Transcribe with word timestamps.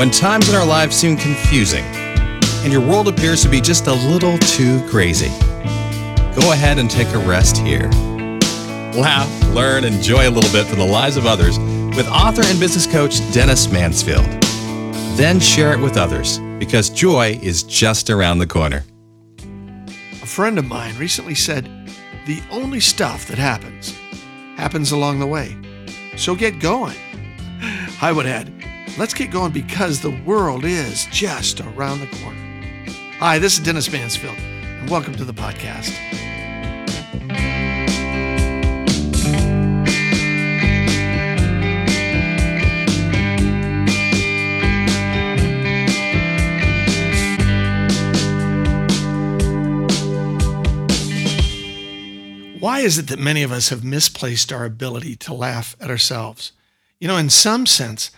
when 0.00 0.10
times 0.10 0.48
in 0.48 0.54
our 0.54 0.64
lives 0.64 0.96
seem 0.96 1.14
confusing 1.14 1.84
and 2.64 2.72
your 2.72 2.80
world 2.80 3.06
appears 3.06 3.42
to 3.42 3.50
be 3.50 3.60
just 3.60 3.86
a 3.86 3.92
little 3.92 4.38
too 4.38 4.82
crazy. 4.88 5.28
Go 6.40 6.52
ahead 6.52 6.78
and 6.78 6.90
take 6.90 7.08
a 7.08 7.18
rest 7.18 7.58
here. 7.58 7.90
Laugh, 8.94 9.28
learn, 9.48 9.84
and 9.84 9.94
enjoy 9.94 10.26
a 10.26 10.30
little 10.30 10.50
bit 10.52 10.66
from 10.66 10.78
the 10.78 10.86
lives 10.86 11.18
of 11.18 11.26
others 11.26 11.58
with 11.94 12.08
author 12.08 12.40
and 12.42 12.58
business 12.58 12.86
coach 12.86 13.18
Dennis 13.34 13.70
Mansfield. 13.70 14.24
Then 15.18 15.38
share 15.38 15.74
it 15.74 15.80
with 15.80 15.98
others 15.98 16.38
because 16.58 16.88
joy 16.88 17.38
is 17.42 17.62
just 17.62 18.08
around 18.08 18.38
the 18.38 18.46
corner. 18.46 18.84
A 20.22 20.26
friend 20.26 20.58
of 20.58 20.64
mine 20.64 20.96
recently 20.96 21.34
said, 21.34 21.66
The 22.24 22.40
only 22.50 22.80
stuff 22.80 23.26
that 23.26 23.36
happens 23.36 23.94
happens 24.56 24.92
along 24.92 25.18
the 25.18 25.26
way. 25.26 25.58
So 26.16 26.34
get 26.34 26.58
going. 26.58 26.96
I 28.00 28.12
would 28.12 28.24
add, 28.24 28.50
let's 28.98 29.14
get 29.14 29.30
going 29.30 29.52
because 29.52 30.00
the 30.00 30.10
world 30.24 30.64
is 30.64 31.06
just 31.06 31.60
around 31.60 32.00
the 32.00 32.06
corner. 32.18 32.38
Hi, 33.18 33.38
this 33.38 33.58
is 33.58 33.64
Dennis 33.64 33.90
Mansfield, 33.92 34.36
and 34.38 34.90
welcome 34.90 35.14
to 35.16 35.24
the 35.24 35.32
podcast. 35.32 35.96
Why 52.60 52.80
is 52.80 52.98
it 52.98 53.08
that 53.08 53.18
many 53.18 53.42
of 53.42 53.52
us 53.52 53.70
have 53.70 53.84
misplaced 53.84 54.52
our 54.52 54.66
ability 54.66 55.16
to 55.16 55.32
laugh 55.32 55.74
at 55.80 55.90
ourselves? 55.90 56.52
You 56.98 57.08
know, 57.08 57.16
in 57.16 57.30
some 57.30 57.64
sense, 57.64 58.10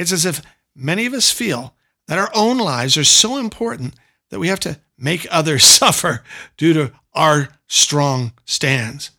it's 0.00 0.12
as 0.12 0.24
if 0.24 0.40
many 0.74 1.04
of 1.04 1.12
us 1.12 1.30
feel 1.30 1.74
that 2.08 2.18
our 2.18 2.30
own 2.34 2.56
lives 2.56 2.96
are 2.96 3.04
so 3.04 3.36
important 3.36 3.94
that 4.30 4.38
we 4.38 4.48
have 4.48 4.60
to 4.60 4.80
make 4.96 5.26
others 5.30 5.62
suffer 5.62 6.24
due 6.56 6.72
to 6.72 6.92
our 7.12 7.50
strong 7.66 8.32
stands. 8.46 9.10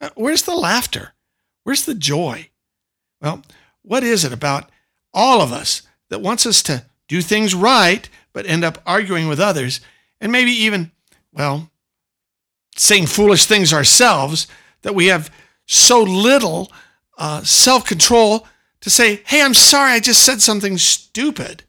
Uh, 0.00 0.10
where's 0.16 0.42
the 0.42 0.54
laughter? 0.54 1.12
Where's 1.62 1.84
the 1.84 1.94
joy? 1.94 2.50
Well, 3.20 3.42
what 3.82 4.02
is 4.02 4.24
it 4.24 4.32
about 4.32 4.70
all 5.12 5.40
of 5.40 5.52
us 5.52 5.82
that 6.10 6.20
wants 6.20 6.46
us 6.46 6.62
to 6.64 6.84
do 7.06 7.22
things 7.22 7.54
right, 7.54 8.08
but 8.32 8.46
end 8.46 8.64
up 8.64 8.82
arguing 8.84 9.28
with 9.28 9.38
others 9.38 9.80
and 10.20 10.32
maybe 10.32 10.50
even, 10.50 10.90
well, 11.32 11.70
saying 12.76 13.06
foolish 13.06 13.46
things 13.46 13.72
ourselves, 13.72 14.48
that 14.82 14.94
we 14.94 15.06
have 15.06 15.30
so 15.66 16.02
little 16.02 16.72
uh, 17.16 17.42
self 17.42 17.86
control 17.86 18.46
to 18.84 18.90
say, 18.90 19.22
hey, 19.24 19.42
I'm 19.42 19.54
sorry, 19.54 19.92
I 19.92 20.00
just 20.00 20.22
said 20.22 20.42
something 20.42 20.76
stupid. 20.76 21.64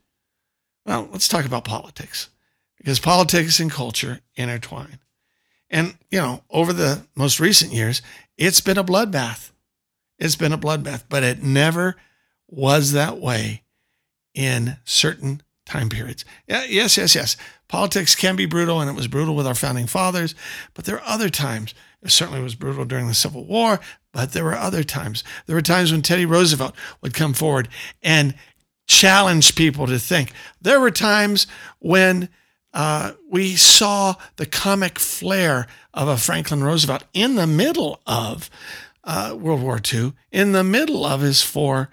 Well, 0.84 1.08
let's 1.10 1.28
talk 1.28 1.46
about 1.46 1.64
politics 1.64 2.28
because 2.76 3.00
politics 3.00 3.58
and 3.58 3.70
culture 3.70 4.20
intertwine. 4.34 4.98
And, 5.70 5.96
you 6.10 6.20
know, 6.20 6.42
over 6.50 6.74
the 6.74 7.06
most 7.16 7.40
recent 7.40 7.72
years, 7.72 8.02
it's 8.36 8.60
been 8.60 8.76
a 8.76 8.84
bloodbath. 8.84 9.50
It's 10.18 10.36
been 10.36 10.52
a 10.52 10.58
bloodbath, 10.58 11.04
but 11.08 11.22
it 11.22 11.42
never 11.42 11.96
was 12.48 12.92
that 12.92 13.16
way 13.18 13.62
in 14.34 14.76
certain 14.84 15.40
time 15.64 15.88
periods. 15.88 16.22
Yeah, 16.46 16.64
yes, 16.68 16.98
yes, 16.98 17.14
yes. 17.14 17.38
Politics 17.66 18.14
can 18.14 18.36
be 18.36 18.44
brutal, 18.44 18.78
and 18.78 18.90
it 18.90 18.94
was 18.94 19.08
brutal 19.08 19.34
with 19.34 19.46
our 19.46 19.54
founding 19.54 19.86
fathers, 19.86 20.34
but 20.74 20.84
there 20.84 20.96
are 20.96 21.14
other 21.14 21.30
times. 21.30 21.72
It 22.02 22.10
certainly 22.10 22.42
was 22.42 22.54
brutal 22.54 22.84
during 22.84 23.08
the 23.08 23.14
Civil 23.14 23.44
War, 23.44 23.80
but 24.12 24.32
there 24.32 24.44
were 24.44 24.54
other 24.54 24.84
times. 24.84 25.24
There 25.46 25.56
were 25.56 25.62
times 25.62 25.90
when 25.90 26.02
Teddy 26.02 26.26
Roosevelt 26.26 26.74
would 27.00 27.14
come 27.14 27.32
forward 27.32 27.68
and 28.02 28.34
challenge 28.86 29.56
people 29.56 29.86
to 29.86 29.98
think. 29.98 30.32
There 30.60 30.80
were 30.80 30.90
times 30.90 31.46
when 31.80 32.28
uh, 32.72 33.12
we 33.30 33.56
saw 33.56 34.14
the 34.36 34.46
comic 34.46 34.98
flair 34.98 35.66
of 35.94 36.08
a 36.08 36.16
Franklin 36.16 36.62
Roosevelt 36.62 37.04
in 37.12 37.34
the 37.34 37.46
middle 37.46 38.00
of 38.06 38.50
uh, 39.02 39.36
World 39.38 39.62
War 39.62 39.80
II, 39.92 40.12
in 40.30 40.52
the 40.52 40.64
middle 40.64 41.04
of 41.04 41.20
his 41.20 41.42
four 41.42 41.88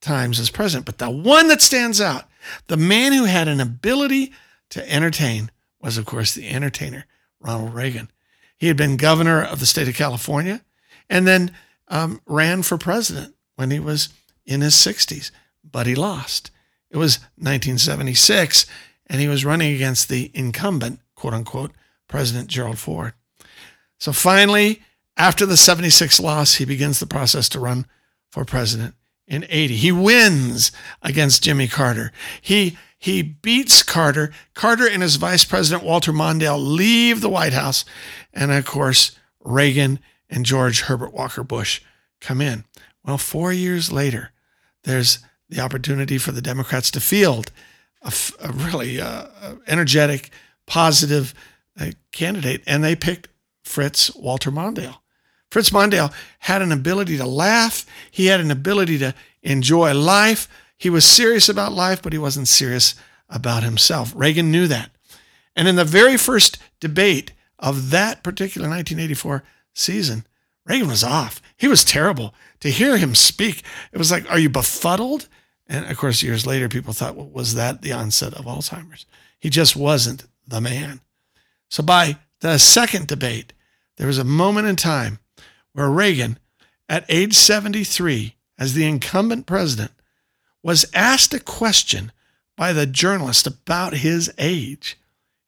times 0.00 0.38
as 0.38 0.50
president. 0.50 0.84
But 0.84 0.98
the 0.98 1.10
one 1.10 1.48
that 1.48 1.62
stands 1.62 2.00
out 2.00 2.24
the 2.66 2.76
man 2.76 3.12
who 3.12 3.24
had 3.24 3.48
an 3.48 3.60
ability 3.60 4.32
to 4.70 4.92
entertain 4.92 5.50
was, 5.80 5.98
of 5.98 6.06
course, 6.06 6.34
the 6.34 6.48
entertainer, 6.48 7.06
Ronald 7.40 7.74
Reagan. 7.74 8.10
He 8.56 8.68
had 8.68 8.76
been 8.76 8.96
governor 8.96 9.42
of 9.42 9.60
the 9.60 9.66
state 9.66 9.88
of 9.88 9.94
California 9.94 10.62
and 11.08 11.26
then 11.26 11.52
um, 11.88 12.20
ran 12.26 12.62
for 12.62 12.78
president 12.78 13.34
when 13.56 13.70
he 13.70 13.78
was 13.78 14.08
in 14.44 14.60
his 14.60 14.74
60s, 14.74 15.30
but 15.64 15.86
he 15.86 15.94
lost. 15.94 16.50
It 16.90 16.96
was 16.96 17.18
1976, 17.36 18.66
and 19.06 19.20
he 19.20 19.28
was 19.28 19.44
running 19.44 19.74
against 19.74 20.08
the 20.08 20.30
incumbent, 20.34 21.00
quote 21.14 21.34
unquote, 21.34 21.72
President 22.08 22.48
Gerald 22.48 22.78
Ford. 22.78 23.12
So 23.98 24.12
finally, 24.12 24.82
after 25.16 25.46
the 25.46 25.56
76 25.56 26.20
loss, 26.20 26.54
he 26.54 26.64
begins 26.64 27.00
the 27.00 27.06
process 27.06 27.48
to 27.50 27.60
run 27.60 27.86
for 28.30 28.44
president 28.44 28.94
in 29.26 29.46
80. 29.48 29.76
He 29.76 29.92
wins 29.92 30.72
against 31.02 31.42
Jimmy 31.42 31.68
Carter. 31.68 32.12
He 32.40 32.78
he 32.98 33.22
beats 33.22 33.82
Carter. 33.82 34.32
Carter 34.54 34.88
and 34.88 35.02
his 35.02 35.16
vice 35.16 35.44
president 35.44 35.84
Walter 35.84 36.12
Mondale 36.12 36.58
leave 36.58 37.20
the 37.20 37.28
White 37.28 37.52
House, 37.52 37.84
and 38.32 38.50
of 38.50 38.64
course 38.64 39.16
Reagan 39.40 40.00
and 40.28 40.44
George 40.44 40.82
Herbert 40.82 41.12
Walker 41.12 41.44
Bush 41.44 41.80
come 42.20 42.40
in. 42.40 42.64
Well, 43.04 43.18
four 43.18 43.52
years 43.52 43.92
later, 43.92 44.32
there's 44.84 45.20
the 45.48 45.60
opportunity 45.60 46.18
for 46.18 46.32
the 46.32 46.42
Democrats 46.42 46.90
to 46.92 47.00
field 47.00 47.52
a, 48.02 48.12
a 48.40 48.52
really 48.52 49.00
uh, 49.00 49.26
energetic, 49.66 50.30
positive 50.66 51.34
uh, 51.78 51.90
candidate, 52.12 52.62
and 52.66 52.82
they 52.82 52.96
picked 52.96 53.28
Fritz 53.62 54.14
Walter 54.14 54.50
Mondale. 54.50 54.98
Fritz 55.50 55.70
Mondale 55.70 56.12
had 56.40 56.62
an 56.62 56.72
ability 56.72 57.16
to 57.18 57.26
laugh. 57.26 57.86
He 58.10 58.26
had 58.26 58.40
an 58.40 58.50
ability 58.50 58.98
to 58.98 59.14
enjoy 59.42 59.94
life. 59.94 60.48
He 60.76 60.90
was 60.90 61.04
serious 61.04 61.48
about 61.48 61.72
life, 61.72 62.02
but 62.02 62.12
he 62.12 62.18
wasn't 62.18 62.48
serious 62.48 62.94
about 63.28 63.62
himself. 63.62 64.12
Reagan 64.14 64.50
knew 64.50 64.66
that. 64.68 64.90
And 65.54 65.66
in 65.66 65.76
the 65.76 65.84
very 65.84 66.16
first 66.16 66.58
debate 66.80 67.32
of 67.58 67.90
that 67.90 68.22
particular 68.22 68.68
1984 68.68 69.42
season, 69.74 70.26
Reagan 70.66 70.88
was 70.88 71.04
off. 71.04 71.40
He 71.56 71.68
was 71.68 71.84
terrible. 71.84 72.34
To 72.60 72.70
hear 72.70 72.96
him 72.96 73.14
speak, 73.14 73.62
it 73.92 73.98
was 73.98 74.10
like, 74.10 74.30
Are 74.30 74.38
you 74.38 74.50
befuddled? 74.50 75.28
And 75.68 75.86
of 75.86 75.96
course, 75.96 76.22
years 76.22 76.46
later, 76.46 76.68
people 76.68 76.92
thought, 76.92 77.16
well, 77.16 77.28
was 77.28 77.54
that 77.54 77.82
the 77.82 77.92
onset 77.92 78.34
of 78.34 78.44
Alzheimer's? 78.44 79.06
He 79.38 79.50
just 79.50 79.76
wasn't 79.76 80.26
the 80.46 80.60
man. 80.60 81.00
So 81.68 81.82
by 81.82 82.18
the 82.40 82.58
second 82.58 83.08
debate, 83.08 83.52
there 83.96 84.06
was 84.06 84.18
a 84.18 84.24
moment 84.24 84.68
in 84.68 84.76
time 84.76 85.18
where 85.72 85.90
Reagan, 85.90 86.38
at 86.88 87.04
age 87.08 87.34
73, 87.34 88.36
as 88.58 88.74
the 88.74 88.86
incumbent 88.86 89.46
president, 89.46 89.90
was 90.62 90.86
asked 90.94 91.34
a 91.34 91.40
question 91.40 92.12
by 92.56 92.72
the 92.72 92.86
journalist 92.86 93.46
about 93.46 93.94
his 93.94 94.32
age. 94.38 94.98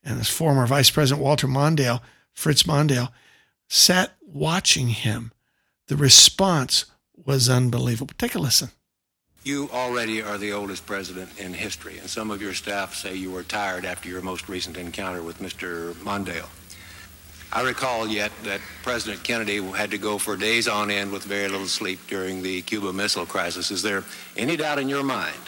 And 0.04 0.18
his 0.18 0.30
former 0.30 0.66
Vice 0.66 0.90
President 0.90 1.24
Walter 1.24 1.46
Mondale, 1.46 2.00
Fritz 2.32 2.62
Mondale, 2.62 3.10
sat 3.68 4.14
watching 4.22 4.88
him. 4.88 5.32
The 5.88 5.96
response 5.96 6.86
was 7.16 7.48
unbelievable. 7.48 8.14
Take 8.16 8.34
a 8.34 8.38
listen. 8.38 8.70
You 9.44 9.70
already 9.72 10.22
are 10.22 10.36
the 10.36 10.52
oldest 10.52 10.84
president 10.84 11.38
in 11.38 11.54
history, 11.54 11.98
and 11.98 12.10
some 12.10 12.30
of 12.30 12.42
your 12.42 12.54
staff 12.54 12.94
say 12.94 13.14
you 13.14 13.30
were 13.30 13.42
tired 13.42 13.84
after 13.84 14.08
your 14.08 14.20
most 14.20 14.48
recent 14.48 14.76
encounter 14.76 15.22
with 15.22 15.38
Mr. 15.38 15.94
Mondale. 16.04 16.48
I 17.50 17.62
recall 17.62 18.06
yet 18.06 18.30
that 18.44 18.60
President 18.82 19.24
Kennedy 19.24 19.62
had 19.62 19.90
to 19.92 19.98
go 19.98 20.18
for 20.18 20.36
days 20.36 20.68
on 20.68 20.90
end 20.90 21.10
with 21.10 21.24
very 21.24 21.48
little 21.48 21.66
sleep 21.66 21.98
during 22.06 22.42
the 22.42 22.60
Cuba 22.62 22.92
Missile 22.92 23.24
Crisis. 23.24 23.70
Is 23.70 23.82
there 23.82 24.04
any 24.36 24.56
doubt 24.56 24.78
in 24.78 24.88
your 24.88 25.02
mind 25.02 25.40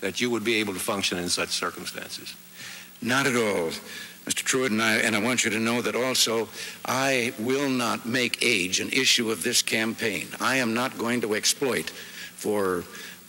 that 0.00 0.20
you 0.20 0.30
would 0.30 0.44
be 0.44 0.54
able 0.56 0.74
to 0.74 0.78
function 0.78 1.18
in 1.18 1.28
such 1.28 1.48
circumstances? 1.48 2.36
Not 3.02 3.26
at 3.26 3.34
all. 3.34 3.70
Mr. 4.26 4.44
Trewhitt, 4.44 4.68
and 4.68 4.80
I, 4.80 4.98
and 4.98 5.16
I 5.16 5.20
want 5.20 5.44
you 5.44 5.50
to 5.50 5.58
know 5.58 5.82
that 5.82 5.96
also 5.96 6.48
I 6.84 7.32
will 7.38 7.68
not 7.68 8.06
make 8.06 8.44
age 8.44 8.78
an 8.78 8.90
issue 8.90 9.30
of 9.32 9.42
this 9.42 9.60
campaign. 9.60 10.28
I 10.40 10.56
am 10.56 10.72
not 10.72 10.98
going 10.98 11.20
to 11.22 11.34
exploit 11.34 11.90
for 11.90 12.84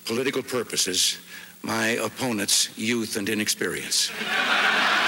political 0.05 0.43
purposes 0.43 1.17
my 1.63 1.89
opponent's 1.89 2.77
youth 2.77 3.17
and 3.17 3.27
inexperience. 3.29 4.11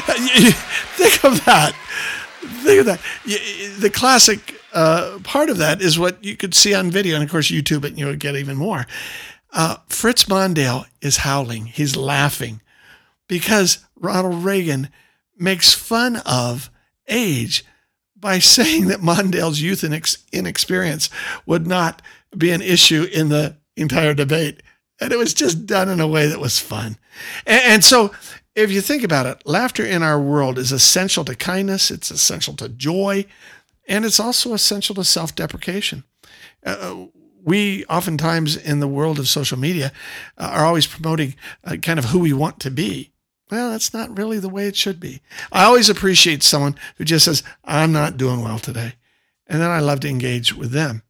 Think 0.96 1.24
of 1.24 1.44
that. 1.44 1.74
Think 2.62 2.80
of 2.80 2.86
that. 2.86 3.00
The 3.78 3.90
classic 3.90 4.60
uh, 4.72 5.18
part 5.22 5.50
of 5.50 5.58
that 5.58 5.80
is 5.80 5.98
what 5.98 6.22
you 6.24 6.36
could 6.36 6.54
see 6.54 6.74
on 6.74 6.90
video, 6.90 7.14
and 7.14 7.24
of 7.24 7.30
course, 7.30 7.50
YouTube 7.50 7.84
and 7.84 7.98
you 7.98 8.06
would 8.06 8.20
get 8.20 8.36
even 8.36 8.56
more. 8.56 8.86
Uh, 9.52 9.76
Fritz 9.88 10.24
Mondale 10.24 10.86
is 11.00 11.18
howling. 11.18 11.66
He's 11.66 11.96
laughing 11.96 12.60
because 13.28 13.84
Ronald 13.96 14.44
Reagan 14.44 14.88
makes 15.38 15.72
fun 15.72 16.16
of 16.26 16.70
age, 17.08 17.64
by 18.24 18.38
saying 18.40 18.86
that 18.86 19.00
Mondale's 19.00 19.60
youth 19.60 19.84
and 19.84 19.94
inexperience 20.32 21.10
would 21.46 21.66
not 21.68 22.02
be 22.36 22.50
an 22.50 22.62
issue 22.62 23.06
in 23.12 23.28
the 23.28 23.56
entire 23.76 24.14
debate. 24.14 24.62
And 25.00 25.12
it 25.12 25.18
was 25.18 25.34
just 25.34 25.66
done 25.66 25.88
in 25.88 26.00
a 26.00 26.08
way 26.08 26.26
that 26.26 26.40
was 26.40 26.58
fun. 26.58 26.96
And, 27.46 27.62
and 27.64 27.84
so, 27.84 28.12
if 28.54 28.70
you 28.70 28.80
think 28.80 29.02
about 29.02 29.26
it, 29.26 29.42
laughter 29.44 29.84
in 29.84 30.02
our 30.02 30.20
world 30.20 30.58
is 30.58 30.72
essential 30.72 31.24
to 31.24 31.34
kindness, 31.34 31.90
it's 31.90 32.10
essential 32.10 32.54
to 32.54 32.68
joy, 32.68 33.26
and 33.88 34.04
it's 34.04 34.20
also 34.20 34.54
essential 34.54 34.94
to 34.94 35.04
self 35.04 35.34
deprecation. 35.34 36.04
Uh, 36.64 37.06
we 37.42 37.84
oftentimes 37.86 38.56
in 38.56 38.80
the 38.80 38.88
world 38.88 39.18
of 39.18 39.28
social 39.28 39.58
media 39.58 39.92
uh, 40.38 40.50
are 40.52 40.64
always 40.64 40.86
promoting 40.86 41.34
uh, 41.64 41.76
kind 41.76 41.98
of 41.98 42.06
who 42.06 42.20
we 42.20 42.32
want 42.32 42.60
to 42.60 42.70
be. 42.70 43.12
Well, 43.50 43.70
that's 43.70 43.92
not 43.92 44.16
really 44.16 44.38
the 44.38 44.48
way 44.48 44.66
it 44.66 44.76
should 44.76 44.98
be. 44.98 45.20
I 45.52 45.64
always 45.64 45.90
appreciate 45.90 46.42
someone 46.42 46.76
who 46.96 47.04
just 47.04 47.26
says, 47.26 47.42
I'm 47.62 47.92
not 47.92 48.16
doing 48.16 48.42
well 48.42 48.58
today. 48.58 48.94
And 49.46 49.60
then 49.60 49.70
I 49.70 49.80
love 49.80 50.00
to 50.00 50.08
engage 50.08 50.54
with 50.54 50.70
them, 50.70 51.02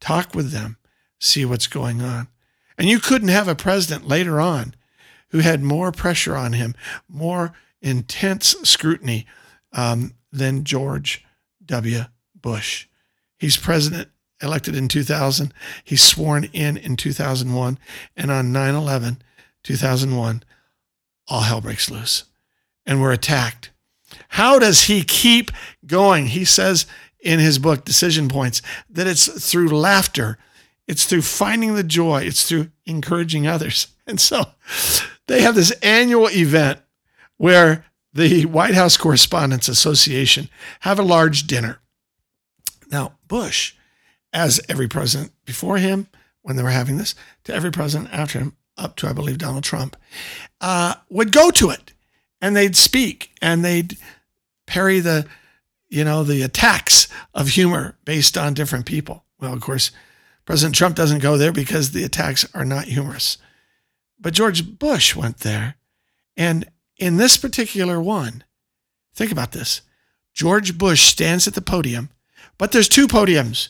talk 0.00 0.34
with 0.34 0.50
them, 0.50 0.78
see 1.20 1.44
what's 1.44 1.68
going 1.68 2.02
on. 2.02 2.26
And 2.76 2.88
you 2.88 2.98
couldn't 2.98 3.28
have 3.28 3.46
a 3.46 3.54
president 3.54 4.08
later 4.08 4.40
on 4.40 4.74
who 5.32 5.40
had 5.40 5.62
more 5.62 5.90
pressure 5.92 6.36
on 6.36 6.52
him, 6.54 6.74
more 7.08 7.52
intense 7.80 8.54
scrutiny 8.62 9.26
um, 9.72 10.14
than 10.30 10.64
George 10.64 11.24
W. 11.66 12.02
Bush. 12.40 12.86
He's 13.38 13.56
president 13.56 14.08
elected 14.40 14.76
in 14.76 14.88
2000. 14.88 15.52
He's 15.84 16.02
sworn 16.02 16.44
in 16.52 16.76
in 16.76 16.96
2001. 16.96 17.78
And 18.16 18.30
on 18.30 18.52
9 18.52 18.74
11, 18.74 19.22
2001, 19.62 20.42
all 21.28 21.40
hell 21.40 21.60
breaks 21.60 21.90
loose 21.90 22.24
and 22.86 23.00
we're 23.00 23.12
attacked. 23.12 23.70
How 24.28 24.58
does 24.58 24.84
he 24.84 25.02
keep 25.02 25.50
going? 25.86 26.26
He 26.26 26.44
says 26.44 26.86
in 27.20 27.38
his 27.38 27.58
book, 27.58 27.84
Decision 27.84 28.28
Points, 28.28 28.60
that 28.90 29.06
it's 29.06 29.26
through 29.50 29.68
laughter, 29.68 30.38
it's 30.86 31.04
through 31.04 31.22
finding 31.22 31.74
the 31.74 31.84
joy, 31.84 32.22
it's 32.22 32.48
through 32.48 32.70
encouraging 32.86 33.46
others. 33.46 33.88
And 34.04 34.20
so 34.20 34.46
they 35.32 35.40
have 35.40 35.54
this 35.54 35.70
annual 35.82 36.28
event 36.28 36.78
where 37.38 37.86
the 38.12 38.44
White 38.44 38.74
House 38.74 38.98
Correspondents 38.98 39.66
Association 39.66 40.50
have 40.80 40.98
a 40.98 41.02
large 41.02 41.46
dinner. 41.46 41.80
Now, 42.90 43.14
Bush, 43.28 43.72
as 44.34 44.60
every 44.68 44.88
president 44.88 45.32
before 45.46 45.78
him, 45.78 46.08
when 46.42 46.56
they 46.56 46.62
were 46.62 46.68
having 46.68 46.98
this, 46.98 47.14
to 47.44 47.54
every 47.54 47.70
president 47.70 48.12
after 48.12 48.40
him, 48.40 48.56
up 48.76 48.94
to, 48.96 49.08
I 49.08 49.14
believe, 49.14 49.38
Donald 49.38 49.64
Trump, 49.64 49.96
uh, 50.60 50.96
would 51.08 51.32
go 51.32 51.50
to 51.52 51.70
it 51.70 51.94
and 52.42 52.54
they'd 52.54 52.76
speak 52.76 53.30
and 53.40 53.64
they'd 53.64 53.96
parry 54.66 55.00
the, 55.00 55.26
you 55.88 56.04
know, 56.04 56.24
the 56.24 56.42
attacks 56.42 57.08
of 57.32 57.48
humor 57.48 57.96
based 58.04 58.36
on 58.36 58.52
different 58.52 58.84
people. 58.84 59.24
Well, 59.40 59.54
of 59.54 59.62
course, 59.62 59.92
President 60.44 60.74
Trump 60.74 60.94
doesn't 60.94 61.22
go 61.22 61.38
there 61.38 61.52
because 61.52 61.92
the 61.92 62.04
attacks 62.04 62.46
are 62.52 62.66
not 62.66 62.84
humorous. 62.84 63.38
But 64.22 64.34
George 64.34 64.78
Bush 64.78 65.14
went 65.14 65.38
there. 65.38 65.74
And 66.36 66.66
in 66.96 67.18
this 67.18 67.36
particular 67.36 68.00
one, 68.00 68.44
think 69.14 69.30
about 69.30 69.52
this 69.52 69.82
George 70.32 70.78
Bush 70.78 71.02
stands 71.02 71.46
at 71.46 71.54
the 71.54 71.60
podium, 71.60 72.08
but 72.56 72.72
there's 72.72 72.88
two 72.88 73.06
podiums. 73.06 73.68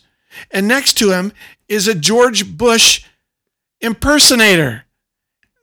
And 0.50 0.68
next 0.68 0.94
to 0.98 1.10
him 1.10 1.32
is 1.68 1.88
a 1.88 1.94
George 1.94 2.56
Bush 2.56 3.04
impersonator 3.80 4.84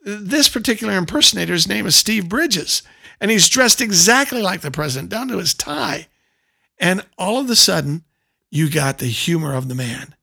this 0.02 0.50
particular 0.50 0.96
impersonator's 0.98 1.68
name 1.68 1.86
is 1.86 1.96
Steve 1.96 2.30
Bridges, 2.30 2.84
and 3.20 3.30
he's 3.30 3.50
dressed 3.50 3.82
exactly 3.82 4.42
like 4.42 4.62
the 4.62 4.72
president, 4.72 5.10
down 5.10 5.28
to 5.30 5.38
his 5.38 5.54
tie. 5.54 6.08
And 6.80 7.06
all 7.18 7.40
of 7.40 7.50
a 7.50 7.56
sudden, 7.56 8.04
you 8.50 8.70
got 8.70 8.98
the 8.98 9.08
humor 9.08 9.54
of 9.54 9.68
the 9.68 9.76
man. 9.76 10.16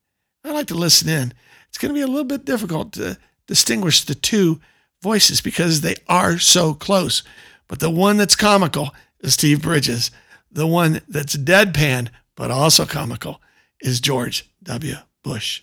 I 0.45 0.53
like 0.53 0.67
to 0.69 0.75
listen 0.75 1.09
in. 1.09 1.35
It's 1.69 1.79
going 1.79 1.93
to 1.93 1.99
be 1.99 2.03
a 2.03 2.07
little 2.07 2.25
bit 2.25 2.45
difficult 2.45 2.93
to 2.95 3.19
distinguish 3.47 4.05
the 4.05 4.15
two 4.15 4.61
voices 5.03 5.41
because 5.41 5.81
they 5.81 5.97
are 6.09 6.39
so 6.39 6.75
close. 6.75 7.23
But 7.69 7.81
the 7.81 7.91
one 7.91 8.17
that's 8.17 8.37
comical 8.37 8.95
is 9.21 9.35
Steve 9.35 9.63
Bridges. 9.63 10.11
The 10.51 10.67
one 10.67 11.01
that's 11.09 11.37
deadpan, 11.37 12.09
but 12.35 12.51
also 12.51 12.87
comical, 12.87 13.41
is 13.81 14.01
George 14.01 14.49
W. 14.63 14.97
Bush. 15.23 15.63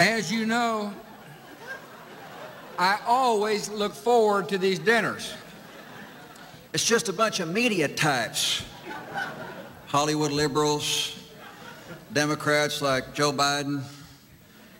As 0.00 0.30
you 0.32 0.46
know, 0.46 0.94
I 2.78 3.00
always 3.06 3.68
look 3.68 3.92
forward 3.92 4.48
to 4.50 4.58
these 4.58 4.78
dinners. 4.78 5.34
It's 6.72 6.84
just 6.84 7.08
a 7.08 7.12
bunch 7.12 7.40
of 7.40 7.52
media 7.52 7.88
types. 7.88 8.62
Hollywood 9.88 10.32
liberals, 10.32 11.18
Democrats 12.12 12.82
like 12.82 13.14
Joe 13.14 13.32
Biden. 13.32 13.82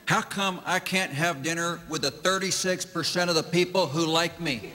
How 0.05 0.21
come 0.21 0.61
I 0.67 0.81
can't 0.81 1.13
have 1.13 1.43
dinner 1.43 1.81
with 1.89 2.03
the 2.03 2.11
36% 2.11 3.31
of 3.31 3.35
the 3.35 3.43
people 3.43 3.87
who 3.87 4.05
like 4.05 4.39
me? 4.39 4.71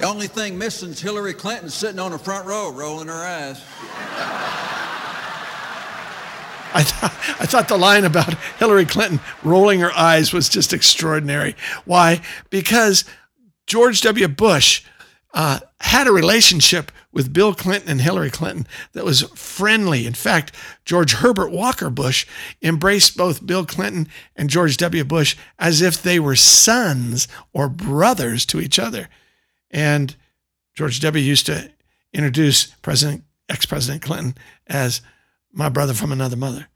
The 0.00 0.06
only 0.06 0.26
thing 0.26 0.58
missing 0.58 0.90
is 0.90 1.00
Hillary 1.00 1.34
Clinton 1.34 1.70
sitting 1.70 2.00
on 2.00 2.10
the 2.10 2.18
front 2.18 2.46
row 2.46 2.72
rolling 2.72 3.06
her 3.06 3.14
eyes. 3.14 3.62
I, 6.76 6.82
th- 6.82 7.02
I 7.40 7.46
thought 7.46 7.68
the 7.68 7.78
line 7.78 8.04
about 8.04 8.34
Hillary 8.58 8.84
Clinton 8.84 9.20
rolling 9.42 9.80
her 9.80 9.92
eyes 9.92 10.32
was 10.32 10.48
just 10.48 10.74
extraordinary. 10.74 11.56
Why? 11.86 12.20
Because 12.50 13.04
George 13.66 14.02
W. 14.02 14.28
Bush 14.28 14.84
uh, 15.32 15.60
had 15.80 16.06
a 16.06 16.12
relationship 16.12 16.92
with 17.12 17.32
Bill 17.32 17.54
Clinton 17.54 17.90
and 17.90 18.00
Hillary 18.02 18.30
Clinton 18.30 18.66
that 18.92 19.06
was 19.06 19.22
friendly. 19.34 20.06
In 20.06 20.12
fact, 20.12 20.54
George 20.84 21.14
Herbert 21.14 21.50
Walker 21.50 21.88
Bush 21.88 22.26
embraced 22.62 23.16
both 23.16 23.46
Bill 23.46 23.64
Clinton 23.64 24.08
and 24.36 24.50
George 24.50 24.76
W. 24.76 25.02
Bush 25.02 25.34
as 25.58 25.80
if 25.80 26.02
they 26.02 26.20
were 26.20 26.36
sons 26.36 27.26
or 27.54 27.70
brothers 27.70 28.44
to 28.46 28.60
each 28.60 28.78
other. 28.78 29.08
And 29.70 30.14
George 30.74 31.00
W. 31.00 31.24
used 31.24 31.46
to 31.46 31.70
introduce 32.12 32.66
President, 32.82 33.24
ex-President 33.48 34.02
Clinton 34.02 34.34
as 34.66 35.00
my 35.56 35.70
brother 35.70 35.94
from 35.94 36.12
another 36.12 36.36
mother. 36.36 36.68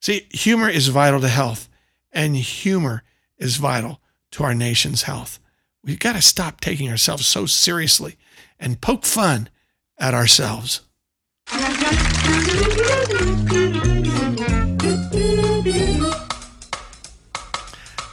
See, 0.00 0.26
humor 0.30 0.68
is 0.68 0.88
vital 0.88 1.20
to 1.20 1.28
health, 1.28 1.68
and 2.12 2.36
humor 2.36 3.02
is 3.36 3.56
vital 3.56 4.00
to 4.30 4.44
our 4.44 4.54
nation's 4.54 5.02
health. 5.02 5.40
We've 5.82 5.98
got 5.98 6.14
to 6.14 6.22
stop 6.22 6.60
taking 6.60 6.88
ourselves 6.88 7.26
so 7.26 7.46
seriously 7.46 8.16
and 8.58 8.80
poke 8.80 9.04
fun 9.04 9.48
at 9.98 10.14
ourselves. 10.14 10.82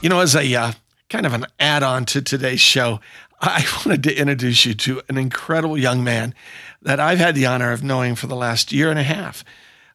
You 0.01 0.09
know, 0.09 0.19
as 0.19 0.35
a 0.35 0.55
uh, 0.55 0.71
kind 1.09 1.25
of 1.25 1.33
an 1.33 1.45
add 1.59 1.83
on 1.83 2.05
to 2.05 2.21
today's 2.21 2.61
show, 2.61 2.99
I 3.39 3.65
wanted 3.85 4.03
to 4.03 4.15
introduce 4.15 4.65
you 4.65 4.73
to 4.73 5.01
an 5.09 5.17
incredible 5.17 5.77
young 5.77 6.03
man 6.03 6.33
that 6.81 6.99
I've 6.99 7.19
had 7.19 7.35
the 7.35 7.45
honor 7.45 7.71
of 7.71 7.83
knowing 7.83 8.15
for 8.15 8.27
the 8.27 8.35
last 8.35 8.71
year 8.71 8.89
and 8.89 8.99
a 8.99 9.03
half. 9.03 9.43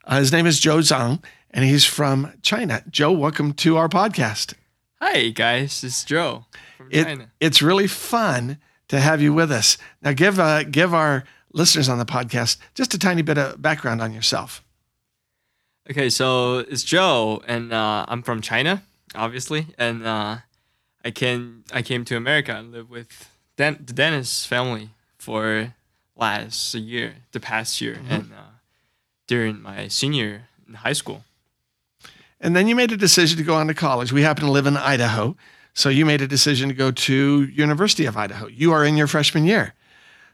Uh, 0.04 0.18
his 0.18 0.32
name 0.32 0.46
is 0.46 0.58
Joe 0.58 0.78
Zhang, 0.78 1.22
and 1.50 1.64
he's 1.64 1.84
from 1.84 2.32
China. 2.42 2.82
Joe, 2.90 3.12
welcome 3.12 3.52
to 3.54 3.76
our 3.76 3.88
podcast. 3.88 4.54
Hi, 5.00 5.28
guys. 5.28 5.84
It's 5.84 6.04
Joe 6.04 6.46
from 6.76 6.88
it, 6.90 7.04
China. 7.04 7.30
It's 7.38 7.62
really 7.62 7.86
fun 7.86 8.58
to 8.88 8.98
have 8.98 9.22
you 9.22 9.32
with 9.32 9.52
us. 9.52 9.78
Now, 10.02 10.12
give 10.12 10.40
uh, 10.40 10.64
give 10.64 10.92
our 10.92 11.22
listeners 11.52 11.88
on 11.88 11.98
the 11.98 12.04
podcast 12.04 12.56
just 12.74 12.94
a 12.94 12.98
tiny 12.98 13.22
bit 13.22 13.38
of 13.38 13.62
background 13.62 14.02
on 14.02 14.12
yourself. 14.12 14.64
Okay, 15.88 16.10
so 16.10 16.58
it's 16.58 16.82
Joe, 16.82 17.40
and 17.46 17.72
uh, 17.72 18.04
I'm 18.08 18.22
from 18.22 18.40
China, 18.40 18.82
obviously, 19.14 19.68
and 19.78 20.04
uh, 20.04 20.38
I 21.04 21.10
came 21.12 21.62
I 21.72 21.82
came 21.82 22.04
to 22.06 22.16
America 22.16 22.52
and 22.56 22.72
live 22.72 22.90
with 22.90 23.30
Dan- 23.56 23.84
the 23.84 23.92
Dennis 23.92 24.46
family 24.46 24.90
for 25.16 25.74
last 26.16 26.74
year, 26.74 27.14
the 27.30 27.40
past 27.40 27.80
year, 27.80 27.94
mm-hmm. 27.94 28.12
and 28.12 28.32
uh, 28.32 28.51
during 29.26 29.62
my 29.62 29.88
senior 29.88 30.48
in 30.66 30.74
high 30.74 30.92
school. 30.92 31.24
And 32.40 32.56
then 32.56 32.66
you 32.66 32.74
made 32.74 32.92
a 32.92 32.96
decision 32.96 33.38
to 33.38 33.44
go 33.44 33.54
on 33.54 33.68
to 33.68 33.74
college. 33.74 34.12
We 34.12 34.22
happen 34.22 34.44
to 34.44 34.50
live 34.50 34.66
in 34.66 34.76
Idaho, 34.76 35.36
so 35.74 35.88
you 35.88 36.04
made 36.04 36.20
a 36.20 36.26
decision 36.26 36.68
to 36.68 36.74
go 36.74 36.90
to 36.90 37.44
University 37.44 38.04
of 38.04 38.16
Idaho. 38.16 38.48
You 38.48 38.72
are 38.72 38.84
in 38.84 38.96
your 38.96 39.06
freshman 39.06 39.44
year. 39.44 39.74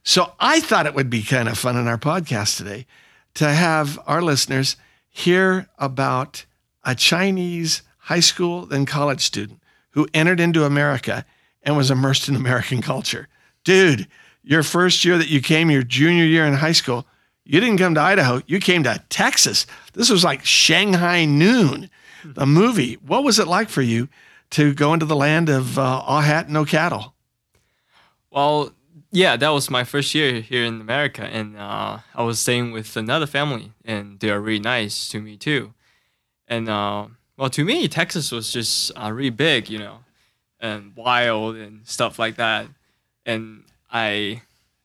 So 0.03 0.33
I 0.41 0.61
thought 0.61 0.87
it 0.87 0.95
would 0.95 1.11
be 1.11 1.23
kind 1.23 1.49
of 1.49 1.59
fun 1.59 1.77
in 1.77 1.87
our 1.87 1.99
podcast 1.99 2.57
today 2.57 2.87
to 3.35 3.49
have 3.51 3.99
our 4.07 4.23
listeners 4.23 4.77
hear 5.09 5.69
about 5.79 6.47
a 6.83 6.95
Chinese 6.95 7.83
high 7.99 8.21
school 8.21 8.65
then 8.65 8.87
college 8.87 9.21
student 9.21 9.61
who 9.91 10.09
entered 10.15 10.41
into 10.41 10.65
America 10.65 11.27
and 11.63 11.77
was 11.77 11.91
immersed 11.91 12.29
in 12.29 12.37
American 12.37 12.81
culture. 12.81 13.29
Dude, 13.65 14.09
your 14.43 14.63
first 14.63 15.05
year 15.05 15.19
that 15.19 15.29
you 15.29 15.43
came, 15.43 15.71
your 15.71 15.83
junior 15.83 16.25
year 16.25 16.47
in 16.47 16.55
high 16.55 16.73
school, 16.73 17.07
you 17.49 17.61
didn't 17.61 17.79
come 17.79 17.95
to 17.95 18.01
Idaho, 18.01 18.43
you 18.47 18.61
came 18.61 18.83
to 18.85 19.03
Texas. 19.09 19.67
This 19.95 20.11
was 20.11 20.23
like 20.23 20.45
Shanghai 20.45 21.25
Noon, 21.25 21.89
the 22.23 22.47
movie. 22.47 22.95
What 23.05 23.25
was 23.25 23.39
it 23.39 23.49
like 23.49 23.71
for 23.71 23.83
you 23.83 24.09
to 24.51 24.75
go 24.75 24.93
into 24.93 25.07
the 25.07 25.17
land 25.17 25.49
of 25.49 25.79
uh, 25.79 25.83
all 26.07 26.21
hat, 26.21 26.49
no 26.51 26.65
cattle? 26.65 27.15
Well, 28.31 28.73
yeah, 29.11 29.37
that 29.37 29.49
was 29.49 29.71
my 29.71 29.85
first 29.85 30.15
year 30.15 30.41
here 30.43 30.65
in 30.65 30.81
America, 30.81 31.23
and 31.23 31.57
uh, 31.57 31.99
I 32.15 32.23
was 32.23 32.39
staying 32.39 32.73
with 32.73 32.97
another 32.97 33.27
family, 33.27 33.73
and 33.85 34.21
they 34.21 34.31
are 34.31 34.41
really 34.41 34.61
nice 34.61 35.09
to 35.09 35.21
me 35.21 35.37
too. 35.39 35.73
And 36.47 36.69
uh, 36.69 37.07
well, 37.39 37.51
to 37.51 37.65
me, 37.65 37.89
Texas 37.89 38.31
was 38.31 38.53
just 38.53 38.93
uh, 38.97 39.11
really 39.11 39.31
big, 39.31 39.71
you 39.71 39.79
know, 39.79 40.01
and 40.61 40.95
wild 40.97 41.57
and 41.57 41.87
stuff 41.87 42.19
like 42.19 42.37
that. 42.37 42.67
And 43.25 43.65
I 43.91 44.43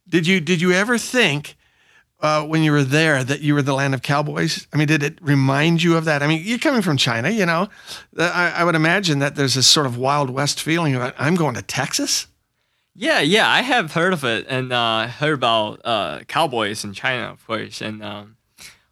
Did 0.08 0.28
you 0.28 0.40
did 0.40 0.62
you 0.62 0.72
ever 0.72 0.98
think 0.98 1.56
uh, 2.24 2.44
when 2.46 2.64
you 2.64 2.72
were 2.72 2.84
there 2.84 3.24
that 3.24 3.42
you 3.42 3.54
were 3.54 3.62
the 3.62 3.74
land 3.74 3.94
of 3.94 4.02
cowboys? 4.02 4.66
I 4.74 4.78
mean, 4.78 4.88
did 4.88 5.04
it 5.04 5.20
remind 5.22 5.84
you 5.84 5.98
of 5.98 6.06
that? 6.06 6.24
I 6.24 6.28
mean, 6.28 6.42
you're 6.44 6.58
coming 6.58 6.82
from 6.82 6.96
China, 6.96 7.30
you 7.30 7.46
know. 7.46 7.68
Uh, 8.18 8.32
I, 8.34 8.50
I 8.50 8.64
would 8.64 8.76
imagine 8.76 9.20
that 9.20 9.36
there's 9.36 9.56
this 9.56 9.68
sort 9.68 9.86
of 9.86 9.98
wild 9.98 10.30
west 10.30 10.62
feeling 10.62 10.96
about 10.96 11.14
I'm 11.20 11.36
going 11.36 11.54
to 11.56 11.62
Texas. 11.62 12.28
Yeah, 12.96 13.20
yeah, 13.20 13.50
I 13.50 13.62
have 13.62 13.94
heard 13.94 14.14
of 14.14 14.24
it 14.24 14.46
and 14.48 14.72
uh, 14.72 15.08
heard 15.08 15.34
about 15.34 15.82
uh, 15.84 16.20
cowboys 16.28 16.84
in 16.84 16.94
China, 16.94 17.26
of 17.26 17.46
course. 17.46 17.82
And 17.82 18.04
um, 18.04 18.38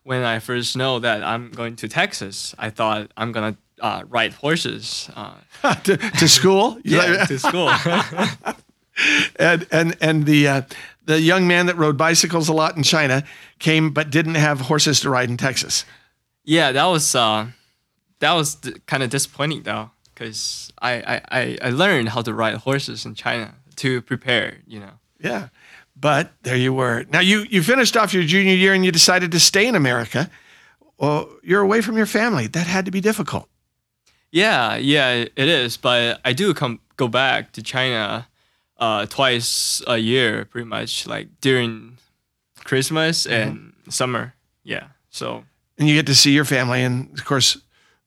when 0.04 0.24
I 0.24 0.40
first 0.40 0.76
know 0.76 1.00
that 1.00 1.24
I'm 1.24 1.52
going 1.52 1.76
to 1.78 1.88
Texas, 1.88 2.54
I 2.58 2.70
thought 2.70 3.12
I'm 3.16 3.32
gonna 3.32 3.56
uh, 3.80 4.04
ride 4.10 4.34
horses. 4.34 5.10
Uh, 5.16 5.36
to, 5.84 5.98
to 5.98 6.28
school. 6.28 6.80
yeah, 6.84 7.26
to 7.28 7.40
school. 7.40 7.72
and 9.38 9.68
and 9.72 9.96
and 10.02 10.26
the 10.26 10.48
uh, 10.48 10.62
the 11.06 11.20
young 11.20 11.48
man 11.48 11.66
that 11.66 11.78
rode 11.78 11.98
bicycles 11.98 12.48
a 12.50 12.54
lot 12.54 12.78
in 12.78 12.84
China 12.84 13.24
came 13.60 13.92
but 13.92 14.10
didn't 14.10 14.36
have 14.36 14.62
horses 14.62 15.00
to 15.02 15.10
ride 15.10 15.30
in 15.30 15.38
Texas. 15.38 15.86
yeah, 16.44 16.72
that 16.72 16.86
was 16.86 17.16
uh, 17.16 17.48
that 18.20 18.34
was 18.34 18.56
d- 18.56 18.74
kind 18.86 19.04
of 19.04 19.10
disappointing 19.10 19.64
though, 19.64 19.90
because 20.14 20.72
I, 20.82 20.92
I, 21.02 21.22
I, 21.32 21.58
I 21.62 21.70
learned 21.72 22.10
how 22.10 22.22
to 22.22 22.34
ride 22.34 22.56
horses 22.56 23.06
in 23.06 23.16
China 23.16 23.56
to 23.78 24.02
prepare. 24.02 24.58
You 24.68 24.80
know. 24.82 24.94
Yeah. 25.20 25.50
But 25.96 26.32
there 26.44 26.56
you 26.56 26.74
were. 26.74 27.06
Now 27.12 27.20
you 27.20 27.46
you 27.50 27.62
finished 27.64 27.96
off 27.98 28.14
your 28.14 28.24
junior 28.24 28.56
year 28.56 28.74
and 28.74 28.84
you 28.86 28.92
decided 28.92 29.32
to 29.32 29.40
stay 29.40 29.68
in 29.68 29.76
America. 29.76 30.30
Well, 30.98 31.30
you're 31.44 31.62
away 31.62 31.82
from 31.82 31.98
your 31.98 32.06
family. 32.08 32.48
That 32.48 32.68
had 32.68 32.86
to 32.86 32.92
be 32.92 33.02
difficult. 33.02 33.48
Yeah, 34.32 34.76
yeah, 34.78 35.26
it 35.36 35.48
is. 35.48 35.78
But 35.78 36.22
I 36.24 36.34
do 36.34 36.54
come 36.54 36.80
go 36.96 37.08
back 37.08 37.52
to 37.54 37.62
China 37.62 38.28
uh, 38.82 39.06
twice 39.06 39.82
a 39.88 39.98
year, 39.98 40.44
pretty 40.46 40.68
much, 40.68 41.08
like 41.08 41.30
during 41.40 41.98
Christmas 42.66 43.26
and 43.26 43.74
summer. 43.90 44.34
Yeah. 44.64 44.88
So 45.12 45.46
and 45.78 45.88
you 45.88 45.96
get 45.96 46.08
to 46.08 46.16
see 46.16 46.32
your 46.32 46.46
family. 46.46 46.84
And 46.84 47.18
of 47.18 47.24
course, 47.24 47.58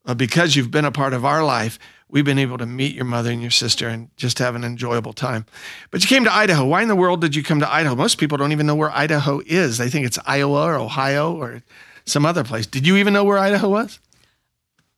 uh, 0.05 0.15
because 0.15 0.57
you've 0.57 0.71
been 0.71 0.85
a 0.85 0.93
part 0.93 1.13
of 1.13 1.25
our 1.25 1.45
life, 1.45 1.79
we've 2.09 2.25
been 2.25 2.39
able 2.39 2.59
to 2.59 2.67
meet 2.67 2.95
your 2.95 3.05
mother 3.05 3.31
and 3.31 3.41
your 3.41 3.51
sister 3.51 3.89
and 3.89 4.11
just 4.17 4.39
have 4.41 4.55
an 4.55 4.65
enjoyable 4.65 5.13
time. 5.13 5.47
But 5.91 6.03
you 6.03 6.09
came 6.09 6.25
to 6.25 6.35
Idaho. 6.35 6.65
Why 6.67 6.83
in 6.83 6.89
the 6.89 6.97
world 6.97 7.21
did 7.21 7.35
you 7.35 7.43
come 7.43 7.61
to 7.61 7.73
Idaho? 7.73 7.95
Most 7.95 8.19
people 8.19 8.37
don't 8.37 8.53
even 8.53 8.67
know 8.67 8.75
where 8.75 8.91
Idaho 8.91 9.41
is. 9.47 9.79
They 9.79 9.89
think 9.89 10.07
it's 10.07 10.19
Iowa 10.27 10.65
or 10.65 10.75
Ohio 10.75 11.35
or 11.35 11.63
some 12.05 12.27
other 12.27 12.45
place. 12.45 12.67
Did 12.67 12.87
you 12.87 12.97
even 12.97 13.13
know 13.13 13.25
where 13.25 13.39
Idaho 13.39 13.69
was? 13.69 14.01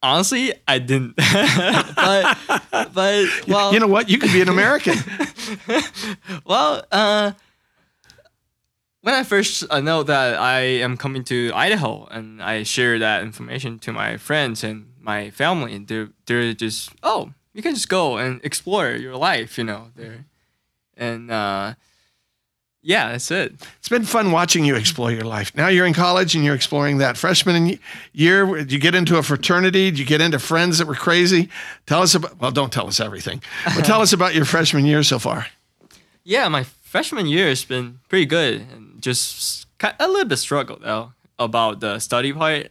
honestly, 0.02 0.52
I 0.66 0.78
didn't. 0.78 1.16
but 1.96 2.38
but 2.92 3.26
well, 3.48 3.72
you 3.72 3.80
know 3.80 3.86
what? 3.86 4.08
You 4.08 4.18
could 4.18 4.32
be 4.32 4.40
an 4.40 4.48
American. 4.48 4.96
well, 6.44 6.84
uh, 6.90 7.32
when 9.02 9.14
I 9.14 9.22
first 9.22 9.64
uh, 9.70 9.80
know 9.80 10.02
that 10.02 10.38
I 10.38 10.60
am 10.82 10.96
coming 10.96 11.24
to 11.24 11.52
Idaho 11.54 12.06
and 12.10 12.42
I 12.42 12.64
share 12.64 12.98
that 12.98 13.22
information 13.22 13.78
to 13.80 13.92
my 13.92 14.16
friends 14.16 14.64
and 14.64 14.92
my 15.00 15.30
family, 15.30 15.78
they're 15.78 16.08
they're 16.26 16.52
just 16.54 16.90
oh, 17.02 17.32
you 17.54 17.62
can 17.62 17.74
just 17.74 17.88
go 17.88 18.18
and 18.18 18.40
explore 18.42 18.90
your 18.90 19.16
life, 19.16 19.58
you 19.58 19.64
know, 19.64 19.90
there, 19.94 20.26
and 20.96 21.30
uh, 21.30 21.74
yeah, 22.86 23.10
that's 23.10 23.32
it. 23.32 23.52
It's 23.80 23.88
been 23.88 24.04
fun 24.04 24.30
watching 24.30 24.64
you 24.64 24.76
explore 24.76 25.10
your 25.10 25.24
life. 25.24 25.52
Now 25.56 25.66
you're 25.66 25.86
in 25.86 25.92
college 25.92 26.36
and 26.36 26.44
you're 26.44 26.54
exploring 26.54 26.98
that 26.98 27.16
freshman 27.16 27.80
year. 28.12 28.46
Did 28.46 28.70
you 28.70 28.78
get 28.78 28.94
into 28.94 29.18
a 29.18 29.24
fraternity? 29.24 29.90
Did 29.90 29.98
you 29.98 30.04
get 30.04 30.20
into 30.20 30.38
friends 30.38 30.78
that 30.78 30.86
were 30.86 30.94
crazy? 30.94 31.48
Tell 31.86 32.00
us 32.00 32.14
about, 32.14 32.40
well, 32.40 32.52
don't 32.52 32.72
tell 32.72 32.86
us 32.86 33.00
everything, 33.00 33.42
but 33.64 33.84
tell 33.84 34.02
us 34.02 34.12
about 34.12 34.36
your 34.36 34.44
freshman 34.44 34.86
year 34.86 35.02
so 35.02 35.18
far. 35.18 35.48
Yeah, 36.22 36.46
my 36.46 36.62
freshman 36.62 37.26
year 37.26 37.48
has 37.48 37.64
been 37.64 37.98
pretty 38.08 38.26
good 38.26 38.60
and 38.72 39.02
just 39.02 39.66
a 39.82 40.06
little 40.06 40.28
bit 40.28 40.36
struggled 40.36 40.82
though 40.82 41.12
about 41.40 41.80
the 41.80 41.98
study 41.98 42.32
part, 42.32 42.68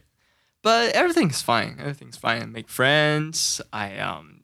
but 0.62 0.94
everything's 0.94 1.42
fine. 1.42 1.76
Everything's 1.78 2.16
fine. 2.16 2.40
I 2.40 2.46
make 2.46 2.70
friends. 2.70 3.60
I 3.70 3.98
um, 3.98 4.40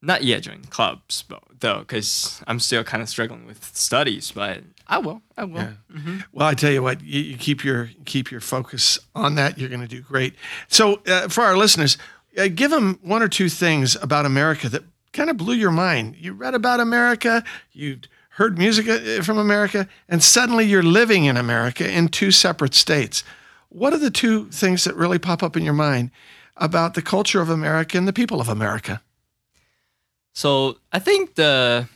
not 0.00 0.24
yet 0.24 0.44
join 0.44 0.64
clubs 0.70 1.22
but, 1.28 1.42
though, 1.60 1.80
because 1.80 2.42
I'm 2.46 2.58
still 2.60 2.84
kind 2.84 3.02
of 3.02 3.08
struggling 3.08 3.46
with 3.46 3.64
studies. 3.76 4.32
But 4.32 4.62
I 4.86 4.98
will. 4.98 5.22
I 5.36 5.44
will. 5.44 5.68
Yeah. 5.94 6.18
Well, 6.32 6.46
I 6.46 6.54
tell 6.54 6.72
you 6.72 6.82
what, 6.82 7.02
you, 7.02 7.20
you 7.20 7.36
keep 7.36 7.64
your 7.64 7.90
keep 8.04 8.30
your 8.30 8.40
focus 8.40 8.98
on 9.14 9.36
that. 9.36 9.58
You're 9.58 9.68
going 9.68 9.80
to 9.80 9.88
do 9.88 10.00
great. 10.00 10.34
So, 10.68 11.00
uh, 11.06 11.28
for 11.28 11.44
our 11.44 11.56
listeners, 11.56 11.96
uh, 12.36 12.48
give 12.48 12.70
them 12.70 12.98
one 13.02 13.22
or 13.22 13.28
two 13.28 13.48
things 13.48 13.96
about 13.96 14.26
America 14.26 14.68
that 14.68 14.84
kind 15.12 15.30
of 15.30 15.36
blew 15.36 15.54
your 15.54 15.70
mind. 15.70 16.16
You 16.18 16.32
read 16.32 16.54
about 16.54 16.80
America, 16.80 17.44
you 17.72 17.98
heard 18.30 18.58
music 18.58 18.88
uh, 18.88 19.22
from 19.22 19.38
America, 19.38 19.88
and 20.08 20.22
suddenly 20.22 20.64
you're 20.64 20.82
living 20.82 21.24
in 21.24 21.36
America 21.36 21.88
in 21.90 22.08
two 22.08 22.30
separate 22.30 22.74
states. 22.74 23.24
What 23.68 23.92
are 23.92 23.98
the 23.98 24.10
two 24.10 24.46
things 24.50 24.84
that 24.84 24.96
really 24.96 25.18
pop 25.18 25.42
up 25.42 25.56
in 25.56 25.64
your 25.64 25.74
mind 25.74 26.10
about 26.56 26.94
the 26.94 27.02
culture 27.02 27.40
of 27.40 27.48
America 27.48 27.96
and 27.96 28.08
the 28.08 28.12
people 28.12 28.40
of 28.40 28.48
America? 28.48 29.02
So 30.32 30.78
I 30.92 30.98
think 30.98 31.34
the 31.34 31.88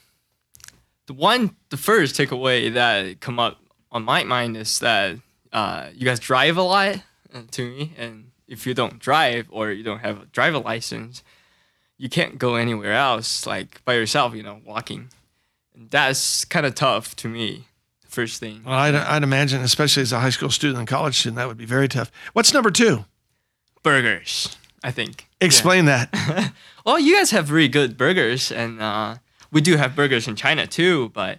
the 1.07 1.13
one 1.13 1.57
the 1.71 1.77
first 1.77 2.17
takeaway 2.17 2.73
that 2.73 3.21
come 3.21 3.39
up 3.39 3.59
on 3.93 4.05
my 4.05 4.25
mind 4.25 4.57
is 4.57 4.79
that 4.81 5.17
uh, 5.53 5.89
you 5.95 6.05
guys 6.05 6.19
drive 6.19 6.57
a 6.57 6.63
lot 6.63 7.03
uh, 7.33 7.43
to 7.53 7.71
me, 7.71 7.93
and 7.97 8.31
if 8.49 8.67
you 8.67 8.75
don't 8.75 8.99
drive 8.99 9.47
or 9.51 9.71
you 9.71 9.85
don't 9.85 10.01
have 10.01 10.23
a 10.23 10.27
driver 10.27 10.59
license, 10.59 11.23
you 11.97 12.09
can't 12.09 12.39
go 12.39 12.57
anywhere 12.57 12.93
else 12.93 13.47
like 13.47 13.85
by 13.85 13.95
yourself. 13.95 14.35
You 14.35 14.43
know, 14.43 14.61
walking, 14.65 15.11
and 15.75 15.91
that's 15.91 16.45
kind 16.45 16.67
of 16.67 16.75
tough 16.75 17.15
to 17.17 17.29
me. 17.29 17.67
First 18.09 18.39
thing. 18.39 18.63
Well, 18.65 18.75
I'd, 18.79 18.95
I'd 18.95 19.25
imagine, 19.25 19.61
especially 19.63 20.03
as 20.03 20.13
a 20.13 20.21
high 20.21 20.31
school 20.31 20.49
student 20.51 20.79
and 20.79 20.87
college 20.87 21.19
student, 21.19 21.37
that 21.37 21.49
would 21.49 21.57
be 21.57 21.65
very 21.65 21.89
tough. 21.89 22.13
What's 22.33 22.55
number 22.55 22.71
two? 22.71 23.05
burgers. 23.85 24.57
I 24.83 24.91
think. 24.91 25.29
Explain 25.41 25.85
that. 25.85 26.13
Well, 26.85 26.99
you 26.99 27.17
guys 27.17 27.31
have 27.31 27.51
really 27.51 27.69
good 27.69 27.97
burgers, 27.97 28.53
and 28.53 28.81
uh, 28.81 29.17
we 29.51 29.61
do 29.61 29.77
have 29.77 29.97
burgers 29.97 30.29
in 30.29 30.37
China 30.37 30.67
too, 30.67 31.11
but 31.15 31.39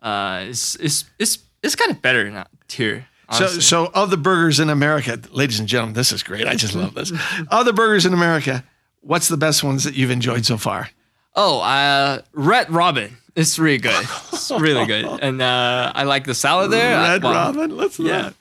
uh, 0.00 0.44
it's 0.48 0.76
it's 0.76 1.04
it's 1.18 1.38
it's 1.62 1.74
kind 1.74 1.90
of 1.90 2.00
better 2.00 2.30
not 2.30 2.48
here. 2.68 3.06
So, 3.32 3.44
honestly. 3.44 3.60
so 3.62 3.90
of 3.94 4.10
the 4.10 4.16
burgers 4.16 4.60
in 4.60 4.70
America, 4.70 5.18
ladies 5.32 5.58
and 5.58 5.66
gentlemen, 5.68 5.94
this 5.94 6.12
is 6.12 6.22
great. 6.22 6.46
I 6.46 6.54
just 6.54 6.74
love 6.74 6.94
this. 6.94 7.10
of 7.50 7.64
the 7.64 7.72
burgers 7.72 8.06
in 8.06 8.12
America, 8.12 8.62
what's 9.00 9.28
the 9.28 9.36
best 9.38 9.64
ones 9.64 9.82
that 9.84 9.94
you've 9.94 10.10
enjoyed 10.10 10.44
so 10.46 10.56
far? 10.56 10.90
oh, 11.36 11.60
uh, 11.62 12.20
Red 12.32 12.70
Robin. 12.70 13.16
It's 13.34 13.58
really 13.58 13.78
good. 13.78 14.06
It's 14.32 14.52
really 14.52 14.86
good, 14.86 15.06
and 15.22 15.42
uh, 15.42 15.90
I 15.92 16.04
like 16.04 16.24
the 16.24 16.34
salad 16.34 16.70
there. 16.70 16.96
Red 16.96 17.24
Well, 17.24 17.32
Robin. 17.32 17.76
Let's 17.76 17.98
Yeah, 17.98 18.26
look. 18.26 18.34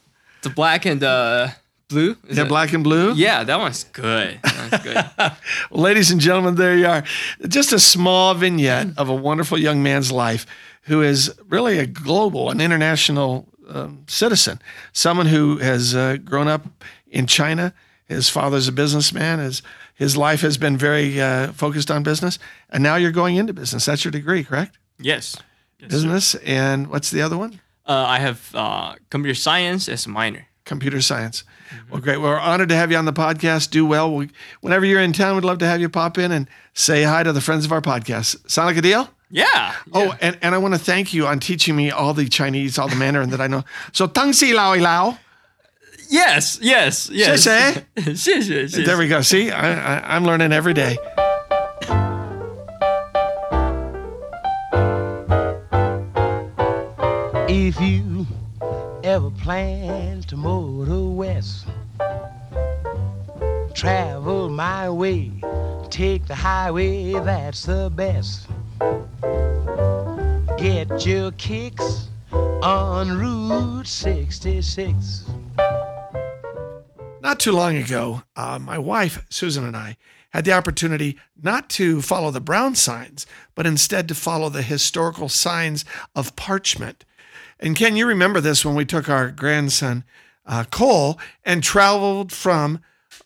the 0.44 0.50
black 0.52 0.86
and 0.86 1.04
uh, 1.04 1.48
blue. 1.94 2.18
Is 2.28 2.38
Yeah, 2.38 2.44
it? 2.44 2.48
black 2.50 2.74
and 2.74 2.84
blue. 2.84 3.14
Yeah, 3.14 3.44
that 3.46 3.60
one's 3.60 3.86
good. 3.86 4.40
That's 4.44 4.84
good. 4.84 5.06
Well, 5.18 5.38
ladies 5.72 6.12
and 6.12 6.20
gentlemen, 6.20 6.56
there 6.56 6.76
you 6.78 6.88
are. 6.88 7.04
Just 7.48 7.72
a 7.72 7.80
small 7.80 8.34
vignette 8.34 8.88
of 8.98 9.08
a 9.10 9.16
wonderful 9.16 9.58
young 9.58 9.82
man's 9.82 10.12
life 10.12 10.46
who 10.84 11.02
is 11.02 11.34
really 11.48 11.80
a 11.80 11.86
global, 11.86 12.50
an 12.50 12.60
international 12.60 13.48
um, 13.70 14.04
citizen, 14.08 14.60
someone 14.92 15.28
who 15.28 15.58
has 15.60 15.96
uh, 15.96 16.18
grown 16.18 16.48
up 16.50 16.66
in 17.08 17.26
China. 17.28 17.74
His 18.06 18.28
father's 18.30 18.68
a 18.68 18.72
businessman. 18.74 19.40
His, 19.40 19.62
his 19.96 20.18
life 20.18 20.42
has 20.42 20.58
been 20.58 20.76
very 20.78 21.22
uh, 21.22 21.54
focused 21.54 21.90
on 21.90 22.04
business. 22.04 22.38
And 22.70 22.84
now 22.84 22.98
you're 22.98 23.12
going 23.14 23.38
into 23.38 23.54
business. 23.54 23.86
That's 23.86 24.04
your 24.04 24.12
degree, 24.12 24.44
correct? 24.44 24.78
yes. 25.00 25.38
yes 25.80 25.90
sir. 25.92 25.96
Business. 25.96 26.36
And 26.46 26.88
what's 26.88 27.10
the 27.12 27.22
other 27.22 27.38
one? 27.38 27.60
Uh, 27.86 28.06
I 28.08 28.20
have 28.20 28.50
uh, 28.56 28.96
computer 29.10 29.36
science 29.36 29.90
as 29.90 30.06
a 30.06 30.10
minor 30.10 30.48
computer 30.66 31.02
science. 31.02 31.44
Mm-hmm. 31.70 31.92
Well, 31.92 32.02
great. 32.02 32.18
Well, 32.18 32.32
we're 32.32 32.40
honored 32.40 32.70
to 32.70 32.76
have 32.76 32.92
you 32.92 32.98
on 32.98 33.06
the 33.06 33.14
podcast. 33.14 33.70
Do 33.70 33.86
well. 33.86 34.14
We, 34.14 34.30
whenever 34.62 34.86
you're 34.86 35.02
in 35.02 35.14
town, 35.14 35.36
we'd 35.36 35.46
love 35.46 35.60
to 35.60 35.68
have 35.68 35.82
you 35.82 35.90
pop 35.90 36.18
in 36.18 36.32
and 36.32 36.48
say 36.74 37.04
hi 37.04 37.24
to 37.24 37.34
the 37.34 37.42
friends 37.42 37.66
of 37.66 37.72
our 37.72 37.82
podcast. 37.82 38.50
Sound 38.50 38.68
like 38.68 38.78
a 38.78 38.82
deal? 38.82 39.10
Yeah. 39.30 39.74
Oh, 39.92 40.06
yeah. 40.06 40.18
and, 40.22 40.38
and 40.42 40.56
I 40.56 40.60
want 40.60 40.76
to 40.76 40.80
thank 40.80 41.14
you 41.14 41.26
on 41.26 41.40
teaching 41.40 41.76
me 41.76 41.90
all 41.90 42.14
the 42.14 42.28
Chinese, 42.28 42.78
all 42.78 42.88
the 42.88 42.96
Mandarin 42.96 43.32
that 43.32 43.42
I 43.42 43.48
know. 43.48 43.64
So, 43.92 44.08
Tang 44.08 44.34
Si 44.34 44.54
Lao 44.54 44.76
Lao. 44.76 45.18
Yes, 46.10 46.60
yes, 46.62 47.10
yes. 47.10 47.44
there 48.86 48.98
we 48.98 49.08
go. 49.08 49.22
See, 49.22 49.50
I, 49.50 49.98
I, 49.98 50.16
I'm 50.16 50.26
learning 50.26 50.52
every 50.52 50.74
day. 50.76 50.98
If 57.50 57.80
you 57.82 58.28
plans 59.04 60.26
to 60.28 60.38
motor 60.38 61.04
west. 61.04 61.68
Travel 63.74 64.50
my 64.50 64.90
way, 64.90 65.32
take 65.90 66.26
the 66.26 66.36
highway, 66.36 67.12
that's 67.12 67.66
the 67.66 67.92
best. 67.94 68.48
Get 70.58 71.06
your 71.06 71.32
kicks 71.32 72.08
on 72.32 73.18
Route 73.18 73.88
66. 73.88 75.26
Not 77.22 77.40
too 77.40 77.52
long 77.52 77.76
ago, 77.76 78.24
uh, 78.38 78.60
my 78.60 78.78
wife, 78.78 79.26
Susan, 79.30 79.66
and 79.66 79.76
I 79.76 79.98
had 80.30 80.46
the 80.46 80.54
opportunity 80.54 81.18
not 81.42 81.70
to 81.72 82.02
follow 82.02 82.32
the 82.32 82.40
brown 82.40 82.76
signs, 82.76 83.26
but 83.54 83.68
instead 83.68 84.08
to 84.08 84.16
follow 84.16 84.48
the 84.48 84.62
historical 84.62 85.28
signs 85.28 85.84
of 86.16 86.36
parchment. 86.38 87.04
And 87.64 87.76
Ken, 87.76 87.96
you 87.96 88.06
remember 88.06 88.42
this 88.42 88.66
when 88.66 88.76
we 88.76 88.86
took 88.86 89.08
our 89.10 89.32
grandson, 89.32 90.04
uh, 90.46 90.66
Cole, 90.66 91.18
and 91.46 91.64
traveled 91.64 92.32
from 92.32 92.82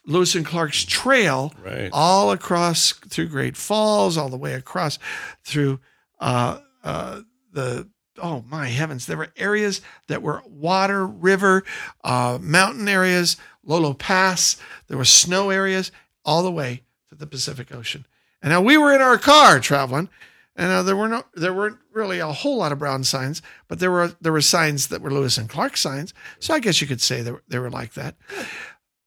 Lewis 0.05 0.35
and 0.35 0.45
Clark's 0.45 0.85
trail 0.85 1.53
Right. 1.63 1.89
all 1.91 2.31
across 2.31 2.91
through 2.93 3.29
Great 3.29 3.57
Falls, 3.57 4.15
all 4.17 4.29
the 4.29 4.37
way 4.37 4.53
across 4.53 4.99
through 5.43 5.79
uh, 6.19 6.59
uh, 6.83 7.21
the 7.51 7.87
oh 8.21 8.43
my 8.49 8.67
heavens, 8.67 9.05
there 9.05 9.17
were 9.17 9.31
areas 9.37 9.81
that 10.07 10.21
were 10.23 10.41
water, 10.47 11.05
river, 11.05 11.63
uh, 12.03 12.37
mountain 12.41 12.87
areas, 12.87 13.37
Lolo 13.63 13.93
Pass. 13.93 14.57
There 14.87 14.97
were 14.97 15.05
snow 15.05 15.49
areas 15.51 15.91
all 16.25 16.41
the 16.43 16.51
way 16.51 16.83
to 17.09 17.15
the 17.15 17.27
Pacific 17.27 17.73
Ocean. 17.73 18.05
And 18.41 18.51
now 18.51 18.61
we 18.61 18.77
were 18.77 18.93
in 18.93 19.01
our 19.01 19.17
car 19.19 19.59
traveling, 19.59 20.09
and 20.57 20.71
uh, 20.71 20.83
there 20.83 20.95
were 20.95 21.07
no, 21.07 21.23
there 21.35 21.53
weren't 21.53 21.77
really 21.93 22.19
a 22.19 22.31
whole 22.31 22.57
lot 22.57 22.71
of 22.71 22.79
brown 22.79 23.03
signs, 23.03 23.43
but 23.67 23.79
there 23.79 23.91
were 23.91 24.15
there 24.19 24.33
were 24.33 24.41
signs 24.41 24.87
that 24.87 25.01
were 25.01 25.11
Lewis 25.11 25.37
and 25.37 25.47
Clark 25.47 25.77
signs. 25.77 26.13
So 26.39 26.53
I 26.53 26.59
guess 26.59 26.81
you 26.81 26.87
could 26.87 26.99
say 26.99 27.21
they 27.21 27.31
were, 27.31 27.43
they 27.47 27.59
were 27.59 27.69
like 27.69 27.93
that. 27.93 28.15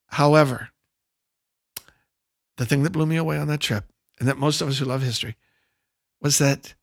However, 0.07 0.71
the 2.57 2.65
thing 2.65 2.85
that 2.85 2.93
blew 2.93 3.07
me 3.07 3.17
away 3.17 3.37
on 3.37 3.49
that 3.49 3.61
trip, 3.61 3.85
and 4.21 4.29
that 4.29 4.39
most 4.39 4.61
of 4.61 4.69
us 4.69 4.79
who 4.79 4.85
love 4.85 5.03
history, 5.03 5.37
was 6.21 6.39
that 6.39 6.75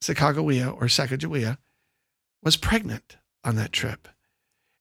Sacagawea 0.00 0.72
or 0.72 0.84
Sacagawea 0.84 1.58
was 2.42 2.56
pregnant 2.56 3.16
on 3.42 3.56
that 3.56 3.72
trip. 3.72 4.08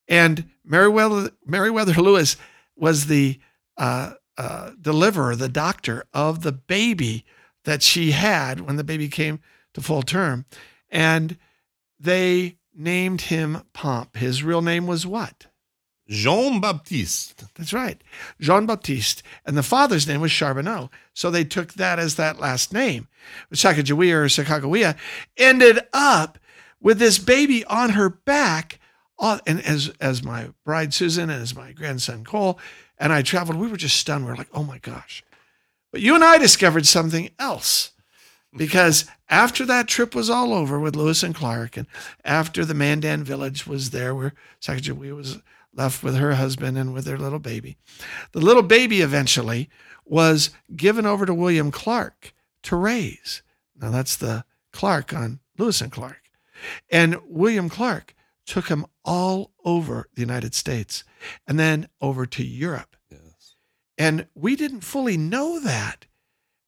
And 0.08 0.50
Meriwether, 0.64 1.32
Meriwether 1.46 1.94
Lewis 1.94 2.36
was 2.76 3.08
the 3.08 3.40
uh, 3.78 4.14
uh, 4.38 4.72
deliverer, 4.80 5.36
the 5.36 5.50
doctor 5.50 6.06
of 6.14 6.44
the 6.44 6.52
baby 6.52 7.26
that 7.66 7.82
she 7.82 8.12
had 8.12 8.62
when 8.62 8.76
the 8.76 8.84
baby 8.84 9.08
came 9.08 9.40
to 9.74 9.82
full 9.82 10.02
term. 10.02 10.46
And 10.90 11.38
they 12.00 12.58
named 12.76 13.22
him 13.22 13.64
Pomp. 13.74 14.16
His 14.18 14.44
real 14.44 14.62
name 14.62 14.88
was 14.88 15.06
what? 15.06 15.48
Jean 16.10 16.60
Baptiste. 16.60 17.46
That's 17.56 17.74
right. 17.74 18.04
Jean 18.40 18.66
Baptiste. 18.66 19.24
And 19.46 19.58
the 19.58 19.64
father's 19.64 20.08
name 20.08 20.22
was 20.22 20.32
Charbonneau. 20.32 20.90
So 21.14 21.32
they 21.32 21.46
took 21.46 21.74
that 21.74 21.98
as 21.98 22.16
that 22.16 22.40
last 22.40 22.74
name. 22.74 23.08
Sacagawea 23.54 24.14
or 24.14 24.26
Sacagawea 24.26 24.98
ended 25.38 25.80
up 25.94 26.38
with 26.82 27.00
this 27.00 27.20
baby 27.20 27.64
on 27.66 27.92
her 27.92 28.10
back. 28.10 28.80
Uh, 29.18 29.40
And 29.48 29.62
as, 29.66 29.94
as 30.02 30.24
my 30.24 30.50
bride 30.66 30.94
Susan 30.94 31.30
and 31.30 31.42
as 31.42 31.56
my 31.56 31.72
grandson 31.72 32.26
Cole 32.26 32.60
and 32.98 33.14
I 33.14 33.22
traveled, 33.22 33.58
we 33.58 33.68
were 33.68 33.78
just 33.78 33.98
stunned. 33.98 34.26
We 34.26 34.32
were 34.32 34.38
like, 34.38 34.50
oh 34.54 34.64
my 34.64 34.80
gosh. 34.80 35.24
But 35.94 36.02
you 36.02 36.16
and 36.16 36.24
I 36.24 36.40
discovered 36.40 36.88
something 36.88 37.30
else 37.38 37.92
because 38.58 39.06
after 39.30 39.64
that 39.66 39.88
trip 39.88 40.16
was 40.16 40.28
all 40.28 40.52
over 40.52 40.80
with 40.80 40.96
Lewis 40.96 41.22
and 41.22 41.36
Clark, 41.36 41.78
and 41.78 41.86
after 42.26 42.66
the 42.66 42.74
Mandan 42.74 43.24
village 43.24 43.68
was 43.68 43.92
there, 43.92 44.16
where 44.16 44.34
Sacagawea 44.60 45.16
was 45.16 45.38
left 45.72 46.02
with 46.04 46.16
her 46.16 46.34
husband 46.34 46.80
and 46.80 46.96
with 46.96 47.06
their 47.06 47.20
little 47.20 47.38
baby, 47.38 47.78
the 48.32 48.42
little 48.42 48.64
baby 48.64 49.02
eventually 49.02 49.70
was 50.04 50.50
given 50.76 51.06
over 51.06 51.28
to 51.28 51.34
William 51.34 51.70
Clark 51.70 52.34
to 52.64 52.76
raise. 52.76 53.44
Now 53.80 53.92
that's 53.92 54.18
the 54.18 54.46
Clark 54.72 55.14
on 55.14 55.42
Lewis 55.60 55.80
and 55.80 55.92
Clark, 55.92 56.24
and 56.90 57.20
William 57.28 57.70
Clark 57.70 58.16
took 58.48 58.68
him 58.70 58.88
all 59.06 59.52
over 59.64 60.10
the 60.16 60.22
United 60.22 60.56
States 60.56 61.04
and 61.48 61.60
then 61.60 61.88
over 62.02 62.26
to 62.26 62.44
Europe. 62.44 62.96
And 63.98 64.28
we 64.36 64.56
didn't 64.56 64.82
fully 64.82 65.18
know 65.18 65.60
that 65.60 66.06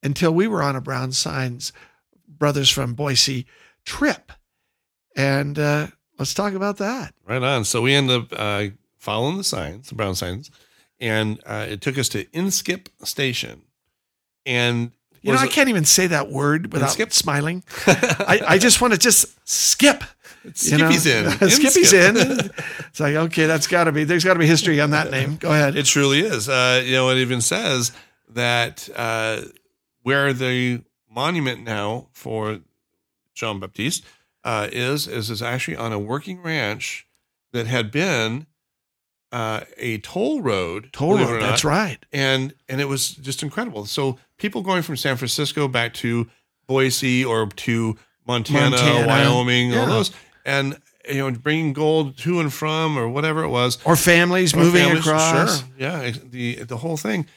until 0.03 0.33
we 0.33 0.47
were 0.47 0.61
on 0.61 0.75
a 0.75 0.81
Brown 0.81 1.11
Signs 1.11 1.73
Brothers 2.27 2.69
from 2.69 2.93
Boise 2.93 3.45
trip. 3.85 4.31
And 5.15 5.57
uh, 5.57 5.87
let's 6.19 6.33
talk 6.33 6.53
about 6.53 6.77
that. 6.77 7.13
Right 7.25 7.41
on. 7.41 7.65
So 7.65 7.81
we 7.81 7.93
end 7.93 8.11
up 8.11 8.27
uh, 8.31 8.67
following 8.97 9.37
the 9.37 9.43
signs, 9.43 9.89
the 9.89 9.95
brown 9.95 10.15
signs, 10.15 10.51
and 10.99 11.39
uh, 11.45 11.65
it 11.69 11.81
took 11.81 11.97
us 11.97 12.09
to 12.09 12.25
Inskip 12.25 12.87
Station. 13.03 13.61
And 14.45 14.91
You 15.21 15.33
know, 15.33 15.39
I 15.39 15.47
can't 15.47 15.69
even 15.69 15.85
say 15.85 16.07
that 16.07 16.29
word 16.29 16.73
without 16.73 16.91
skip? 16.91 17.13
smiling. 17.13 17.63
I, 17.87 18.41
I 18.47 18.57
just 18.57 18.81
want 18.81 18.93
to 18.93 18.99
just 18.99 19.37
skip. 19.47 20.03
You 20.45 20.77
know? 20.77 20.91
Skippy's 20.91 21.05
in. 21.05 21.49
Skippy's 21.49 21.93
in. 21.93 22.15
It's 22.17 22.99
like, 22.99 23.15
okay, 23.15 23.45
that's 23.45 23.67
got 23.67 23.85
to 23.85 23.91
be, 23.91 24.03
there's 24.03 24.23
got 24.23 24.33
to 24.33 24.39
be 24.39 24.47
history 24.47 24.79
on 24.79 24.91
that 24.91 25.11
name. 25.11 25.37
Go 25.37 25.51
ahead. 25.51 25.75
It 25.75 25.85
truly 25.85 26.19
is. 26.19 26.47
Uh, 26.47 26.81
you 26.85 26.93
know, 26.93 27.09
it 27.09 27.17
even 27.17 27.41
says 27.41 27.91
that 28.29 28.87
uh, 28.95 29.41
where 30.03 30.33
the 30.33 30.81
monument 31.09 31.63
now 31.63 32.07
for 32.13 32.59
Jean 33.33 33.59
Baptiste 33.59 34.05
uh, 34.43 34.69
is, 34.71 35.07
is 35.07 35.29
is 35.29 35.41
actually 35.41 35.75
on 35.75 35.91
a 35.91 35.99
working 35.99 36.41
ranch 36.41 37.07
that 37.51 37.67
had 37.67 37.91
been 37.91 38.45
uh, 39.31 39.61
a 39.77 39.97
toll 39.99 40.41
road. 40.41 40.89
Toll 40.93 41.17
road. 41.17 41.41
That's 41.41 41.65
right. 41.65 41.97
and 42.13 42.53
and 42.69 42.79
it 42.79 42.85
was 42.85 43.09
just 43.11 43.43
incredible. 43.43 43.85
So 43.85 44.17
people 44.37 44.61
going 44.61 44.83
from 44.83 44.97
San 44.97 45.17
Francisco 45.17 45.67
back 45.67 45.93
to 45.95 46.27
Boise 46.67 47.25
or 47.25 47.47
to 47.47 47.97
Montana, 48.27 48.71
Montana. 48.71 49.07
Wyoming, 49.07 49.75
all 49.75 49.85
those, 49.87 50.11
and 50.45 50.77
you 51.09 51.15
know 51.17 51.31
bringing 51.31 51.73
gold 51.73 52.17
to 52.19 52.39
and 52.39 52.53
from 52.53 52.97
or 52.97 53.07
whatever 53.09 53.43
it 53.43 53.49
was, 53.49 53.77
Or 53.85 53.95
families 53.95 54.53
or 54.53 54.57
moving 54.57 54.83
families, 54.83 55.05
across. 55.07 55.59
Sure, 55.59 55.69
yeah, 55.77 56.11
the 56.23 56.63
the 56.63 56.77
whole 56.77 56.97
thing. 56.97 57.27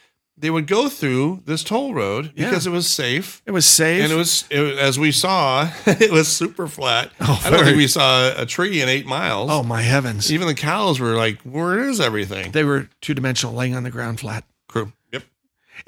They 0.40 0.50
would 0.50 0.68
go 0.68 0.88
through 0.88 1.42
this 1.46 1.64
toll 1.64 1.94
road 1.94 2.30
Yeah. 2.36 2.48
because 2.48 2.64
it 2.64 2.70
was 2.70 2.86
safe. 2.88 3.42
It 3.44 3.50
was 3.50 3.66
safe. 3.66 4.04
And 4.04 4.12
it 4.12 4.14
was, 4.14 4.44
it 4.50 4.60
was, 4.60 4.78
as 4.78 4.96
we 4.96 5.10
saw, 5.10 5.68
it 5.86 6.12
was 6.12 6.28
super 6.28 6.68
flat. 6.68 7.10
Oh, 7.20 7.42
I 7.44 7.50
don't 7.50 7.58
very- 7.58 7.64
think 7.72 7.76
we 7.78 7.88
saw 7.88 8.40
a 8.40 8.46
tree 8.46 8.80
in 8.80 8.88
eight 8.88 9.04
miles. 9.04 9.50
oh, 9.50 9.64
my 9.64 9.82
heavens. 9.82 10.30
even 10.32 10.46
the 10.46 10.54
cows 10.54 11.00
were 11.00 11.16
like, 11.16 11.40
"Where 11.42 11.80
is 11.80 11.98
everything?" 12.00 12.52
They 12.52 12.62
were 12.62 12.88
two 13.00 13.14
dimensional, 13.14 13.52
laying 13.56 13.74
on 13.74 13.82
the 13.82 13.90
ground 13.90 14.20
flat. 14.20 14.44
Crew. 14.68 14.92
Yep. 15.12 15.24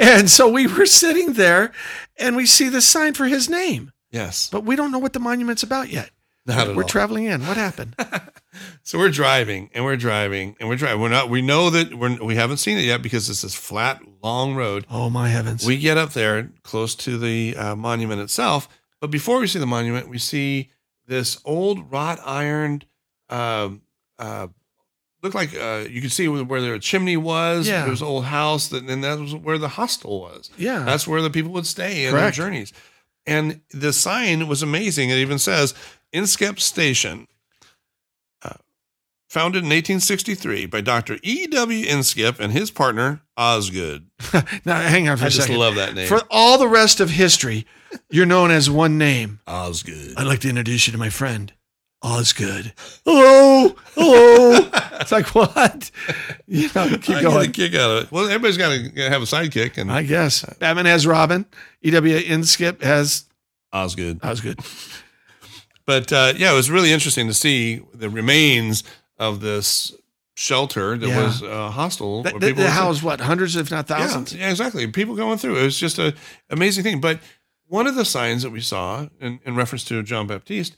And 0.01 0.29
so 0.29 0.49
we 0.49 0.67
were 0.67 0.85
sitting 0.87 1.35
there 1.35 1.71
and 2.19 2.35
we 2.35 2.45
see 2.45 2.69
the 2.69 2.81
sign 2.83 3.15
for 3.15 3.27
his 3.27 3.49
name, 3.49 3.93
Yes. 4.11 4.49
but 4.51 4.65
we 4.65 4.75
don't 4.75 4.91
know 4.91 4.99
what 4.99 5.13
the 5.13 5.21
monument's 5.21 5.63
about 5.63 5.91
yet. 5.91 6.11
Not 6.57 6.69
at 6.69 6.77
we're 6.77 6.83
all. 6.83 6.89
traveling 6.89 7.25
in. 7.25 7.47
What 7.47 7.57
happened? 7.57 7.95
So 8.83 8.99
we're 8.99 9.11
driving 9.11 9.71
and 9.75 9.85
we're 9.85 9.97
driving 9.97 10.57
and 10.59 10.69
we're 10.69 10.77
driving. 10.77 11.01
We're 11.01 11.09
not. 11.09 11.31
We 11.31 11.41
know 11.41 11.71
that 11.71 11.95
we're. 11.95 12.17
We 12.23 12.35
haven't 12.35 12.57
seen 12.57 12.79
it 12.79 12.85
yet 12.85 13.01
because 13.01 13.31
it's 13.31 13.43
this 13.43 13.55
flat, 13.55 14.01
long 14.23 14.55
road. 14.57 14.87
oh, 14.91 15.09
my 15.09 15.29
heavens. 15.29 15.65
We 15.65 15.79
get 15.79 15.97
up 15.97 16.13
there 16.13 16.51
close 16.65 16.95
to 16.97 17.17
the 17.17 17.57
uh, 17.57 17.77
monument 17.77 18.21
itself, 18.21 18.69
but 19.01 19.11
before 19.11 19.39
we 19.39 19.47
see 19.47 19.61
the 19.61 19.67
monument, 19.67 20.09
we 20.09 20.19
see 20.19 20.71
this 21.07 21.41
old 21.45 21.91
wrought 21.93 22.19
iron. 22.25 22.83
Uh, 23.29 23.71
uh, 24.19 24.49
looked 25.23 25.37
like 25.37 25.55
uh, 25.57 25.85
you 25.89 26.01
could 26.03 26.13
see 26.13 26.27
where 26.27 26.61
their 26.61 26.79
chimney 26.81 27.17
was. 27.17 27.69
Yeah. 27.69 27.83
There 27.83 27.91
was 27.91 28.03
an 28.03 28.09
old 28.09 28.25
house, 28.25 28.69
that, 28.69 28.83
and 28.83 29.05
that 29.05 29.19
was 29.21 29.35
where 29.35 29.59
the 29.59 29.69
hostel 29.69 30.21
was. 30.21 30.51
yeah. 30.59 30.81
That's 30.85 31.07
where 31.07 31.23
the 31.23 31.31
people 31.31 31.53
would 31.53 31.67
stay 31.67 32.05
in 32.07 32.11
Correct. 32.13 32.37
their 32.37 32.45
journeys. 32.47 32.73
And 33.27 33.61
the 33.71 33.93
sign 33.93 34.49
was 34.49 34.63
amazing. 34.63 35.11
It 35.11 35.17
even 35.19 35.39
says 35.39 35.75
Inskip 36.13 36.59
Station, 36.59 37.29
uh, 38.43 38.55
founded 39.29 39.59
in 39.63 39.69
1863 39.69 40.67
by 40.67 40.81
Dr. 40.81 41.19
E.W. 41.23 41.87
Inskip 41.87 42.41
and 42.41 42.53
his 42.53 42.71
partner, 42.71 43.21
Osgood. 43.37 44.07
now, 44.65 44.81
hang 44.81 45.09
on 45.09 45.17
for 45.17 45.25
I 45.25 45.29
a 45.29 45.31
just 45.31 45.49
love 45.49 45.77
that 45.77 45.95
name. 45.95 46.09
For 46.09 46.23
all 46.31 46.59
the 46.59 46.69
rest 46.69 47.01
of 47.01 47.11
history, 47.11 47.67
you're 48.11 48.27
known 48.27 48.51
as 48.51 48.69
one 48.69 48.99
name. 48.99 49.41
Osgood. 49.47 50.15
I'd 50.17 50.27
like 50.27 50.41
to 50.41 50.49
introduce 50.49 50.87
you 50.87 50.93
to 50.93 50.99
my 50.99 51.11
friend, 51.11 51.53
Osgood. 52.03 52.73
Hello. 53.05 53.77
Hello. 53.95 54.69
it's 55.01 55.13
like, 55.13 55.35
what? 55.35 55.91
You 56.47 56.69
know, 56.75 56.97
keep 56.99 57.17
I 57.17 57.23
going. 57.23 57.41
get 57.47 57.49
a 57.49 57.53
kick 57.53 57.75
out 57.75 57.91
of 57.91 58.05
it. 58.05 58.13
Well, 58.13 58.25
everybody's 58.25 58.57
got 58.59 58.71
to 58.71 59.11
have 59.11 59.23
a 59.23 59.27
sidekick, 59.27 59.79
and 59.79 59.93
I 59.93 60.03
guess. 60.03 60.45
Batman 60.59 60.87
has 60.87 61.07
Robin. 61.07 61.47
E.W. 61.83 62.19
Inskip 62.19 62.83
has 62.83 63.25
Osgood. 63.73 64.19
Osgood. 64.25 64.59
But 65.91 66.13
uh, 66.13 66.33
yeah, 66.37 66.53
it 66.53 66.57
was 66.57 66.71
really 66.71 66.93
interesting 66.93 67.27
to 67.27 67.35
see 67.35 67.81
the 67.93 68.09
remains 68.09 68.85
of 69.19 69.41
this 69.41 69.93
shelter 70.37 70.97
that 70.97 71.09
Yeah. 71.09 71.25
was 71.25 71.43
uh, 71.43 71.71
hostile. 71.71 72.23
That, 72.23 72.35
people 72.41 72.63
that 72.63 72.71
housed 72.71 73.03
what, 73.03 73.21
hundreds, 73.21 73.57
if 73.57 73.71
not 73.71 73.89
thousands? 73.89 74.33
Yeah, 74.33 74.43
yeah, 74.43 74.51
exactly. 74.51 74.87
People 74.87 75.17
going 75.17 75.39
through. 75.39 75.57
It 75.59 75.65
was 75.65 75.79
just 75.79 75.99
a 75.99 76.15
amazing 76.49 76.85
thing. 76.85 77.01
But 77.01 77.19
one 77.67 77.87
of 77.89 77.97
the 77.97 78.05
signs 78.05 78.43
that 78.45 78.51
we 78.51 78.61
saw 78.61 79.09
in, 79.21 79.41
in 79.45 79.57
reference 79.57 79.85
to 79.85 80.03
John 80.03 80.27
Baptiste 80.27 80.77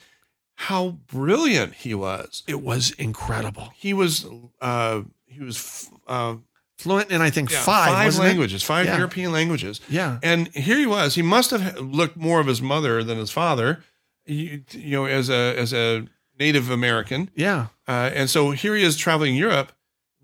how 0.54 0.98
brilliant 1.08 1.74
he 1.74 1.94
was. 1.94 2.42
It 2.46 2.60
was 2.62 2.90
incredible. 2.92 3.68
He 3.76 3.92
was 3.94 4.26
uh, 4.60 5.02
he 5.26 5.40
was 5.40 5.90
uh, 6.06 6.36
Fluent 6.78 7.10
in, 7.10 7.20
I 7.20 7.30
think, 7.30 7.50
yeah, 7.50 7.60
five, 7.62 7.88
five 7.92 8.04
wasn't 8.06 8.24
it? 8.24 8.28
languages, 8.28 8.62
five 8.62 8.86
Yeah. 8.86 8.96
European 8.96 9.30
languages. 9.32 9.80
Yeah. 9.88 10.18
And 10.22 10.48
here 10.54 10.78
he 10.78 10.86
was. 10.86 11.14
He 11.14 11.22
must 11.22 11.50
have 11.50 11.78
looked 11.78 12.16
more 12.16 12.40
of 12.40 12.46
his 12.46 12.60
mother 12.60 13.04
than 13.04 13.18
his 13.18 13.30
father. 13.30 13.82
You, 14.26 14.62
you 14.70 14.90
know, 14.96 15.04
as 15.06 15.28
a 15.30 15.56
as 15.58 15.72
a 15.72 16.06
Native 16.38 16.70
American. 16.70 17.30
Yeah. 17.34 17.66
Uh, 17.86 18.10
and 18.14 18.30
so 18.30 18.50
here 18.52 18.74
he 18.74 18.82
is 18.82 18.96
traveling 18.96 19.34
Europe 19.34 19.72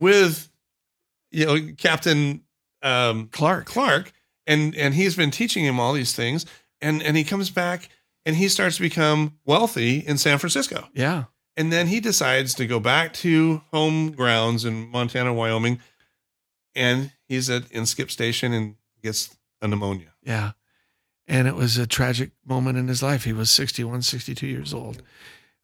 with, 0.01 0.51
you 1.31 1.47
know, 1.47 1.59
Captain 1.77 2.43
um, 2.83 3.29
Clark. 3.33 3.67
Clark, 3.67 4.13
and 4.47 4.75
and 4.77 4.95
he's 4.95 5.17
been 5.17 5.31
teaching 5.31 5.65
him 5.65 5.81
all 5.81 5.93
these 5.93 6.15
things, 6.15 6.47
and 6.81 7.03
and 7.03 7.17
he 7.17 7.25
comes 7.25 7.51
back 7.51 7.89
and 8.25 8.37
he 8.37 8.49
starts 8.49 8.77
to 8.77 8.83
become 8.83 9.39
wealthy 9.45 9.99
in 9.99 10.19
San 10.19 10.39
Francisco, 10.39 10.89
Yeah. 10.93 11.25
and 11.57 11.73
then 11.73 11.87
he 11.87 11.99
decides 11.99 12.53
to 12.55 12.67
go 12.67 12.79
back 12.79 13.13
to 13.15 13.63
home 13.73 14.11
grounds 14.11 14.65
in 14.67 14.89
Montana, 14.91 15.33
Wyoming, 15.33 15.81
and 16.75 17.11
he's 17.27 17.49
at 17.49 17.63
Inskip 17.71 18.11
Station 18.11 18.53
and 18.53 18.75
gets 19.03 19.35
a 19.63 19.69
pneumonia. 19.69 20.13
Yeah. 20.23 20.53
And 21.29 21.47
it 21.47 21.55
was 21.55 21.77
a 21.77 21.87
tragic 21.87 22.31
moment 22.45 22.79
in 22.79 22.89
his 22.89 23.03
life. 23.03 23.25
He 23.25 23.35
was 23.35 23.51
61, 23.51 24.03
62 24.03 24.47
years 24.47 24.73
old, 24.73 25.03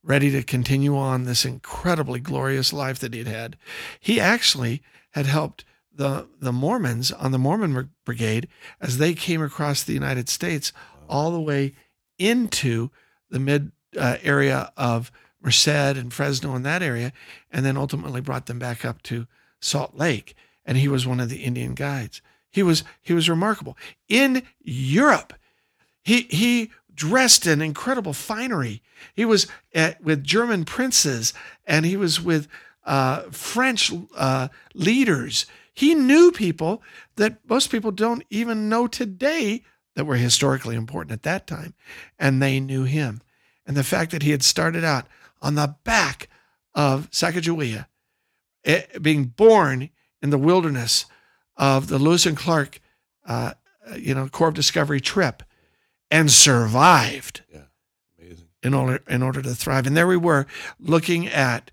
ready 0.03 0.31
to 0.31 0.43
continue 0.43 0.97
on 0.97 1.25
this 1.25 1.45
incredibly 1.45 2.21
glorious 2.21 2.73
life 2.73 2.99
that 2.99 3.15
he'd 3.15 3.27
had. 3.27 3.57
He 3.99 4.21
actually 4.21 4.83
had 5.13 5.25
helped 5.25 5.65
the, 5.91 6.29
the 6.39 6.53
Mormons 6.53 7.11
on 7.11 7.33
the 7.33 7.39
Mormon 7.39 7.91
Brigade 8.05 8.49
as 8.81 8.99
they 8.99 9.15
came 9.15 9.43
across 9.43 9.83
the 9.83 9.95
United 9.95 10.29
States 10.29 10.73
all 11.09 11.31
the 11.31 11.41
way 11.41 11.75
into 12.19 12.91
the 13.31 13.41
mid 13.41 13.73
uh, 13.99 14.19
area 14.23 14.71
of 14.77 15.11
Merced 15.43 15.69
and 15.69 16.13
Fresno 16.13 16.55
and 16.55 16.65
that 16.65 16.83
area, 16.83 17.13
and 17.51 17.65
then 17.65 17.77
ultimately 17.77 18.21
brought 18.21 18.47
them 18.47 18.59
back 18.59 18.85
up 18.85 19.03
to 19.03 19.27
Salt 19.61 19.97
Lake. 19.97 20.35
And 20.65 20.79
he 20.79 20.89
was 20.89 21.07
one 21.07 21.21
of 21.21 21.29
the 21.29 21.45
Indian 21.45 21.75
guides. 21.75 22.23
He 22.51 22.63
was 22.63 22.85
he 23.03 23.13
was 23.13 23.29
remarkable 23.29 23.77
in 24.09 24.43
Europe. 24.61 25.35
He 26.05 26.23
he 26.31 26.71
dressed 26.95 27.47
in 27.47 27.61
incredible 27.61 28.13
finery. 28.13 28.83
He 29.15 29.25
was 29.25 29.49
at, 29.75 30.01
with 30.03 30.23
German 30.23 30.65
princes, 30.65 31.35
and 31.67 31.85
he 31.85 31.97
was 31.97 32.21
with 32.21 32.47
uh, 32.85 33.23
French 33.31 33.93
uh, 34.17 34.49
leaders. 34.75 35.47
He 35.73 35.95
knew 35.95 36.31
people 36.31 36.83
that 37.17 37.39
most 37.49 37.71
people 37.71 37.91
don't 37.91 38.23
even 38.31 38.69
know 38.69 38.87
today 38.87 39.65
that 39.97 40.05
were 40.05 40.17
historically 40.17 40.77
important 40.77 41.13
at 41.13 41.23
that 41.23 41.47
time, 41.47 41.75
and 42.19 42.41
they 42.41 42.61
knew 42.61 42.85
him. 42.85 43.21
And 43.67 43.77
the 43.77 43.85
fact 43.85 44.13
that 44.13 44.23
he 44.23 44.31
had 44.31 44.43
started 44.43 44.85
out 44.85 45.07
on 45.43 45.55
the 45.55 45.75
back 45.85 46.29
of 46.75 47.11
Sacagawea, 47.11 47.87
eh, 48.65 48.83
being 49.01 49.27
born 49.27 49.91
in 50.23 50.31
the 50.31 50.39
wilderness 50.39 51.07
of 51.57 51.89
the 51.89 51.99
Lewis 51.99 52.27
and 52.27 52.37
Clark, 52.37 52.81
uh, 53.27 53.55
you 53.97 54.15
know, 54.15 54.29
Corps 54.29 54.49
of 54.49 54.55
Discovery 54.55 55.01
trip, 55.01 55.43
and 56.15 56.31
survived 56.31 57.43
Amazing. 58.21 58.47
in 58.63 58.73
order 58.73 59.03
in 59.09 59.21
order 59.21 59.43
to 59.43 59.53
thrive. 59.53 59.85
And 59.85 59.97
there 59.97 60.07
we 60.07 60.17
were, 60.17 60.47
looking 60.79 61.27
at 61.27 61.73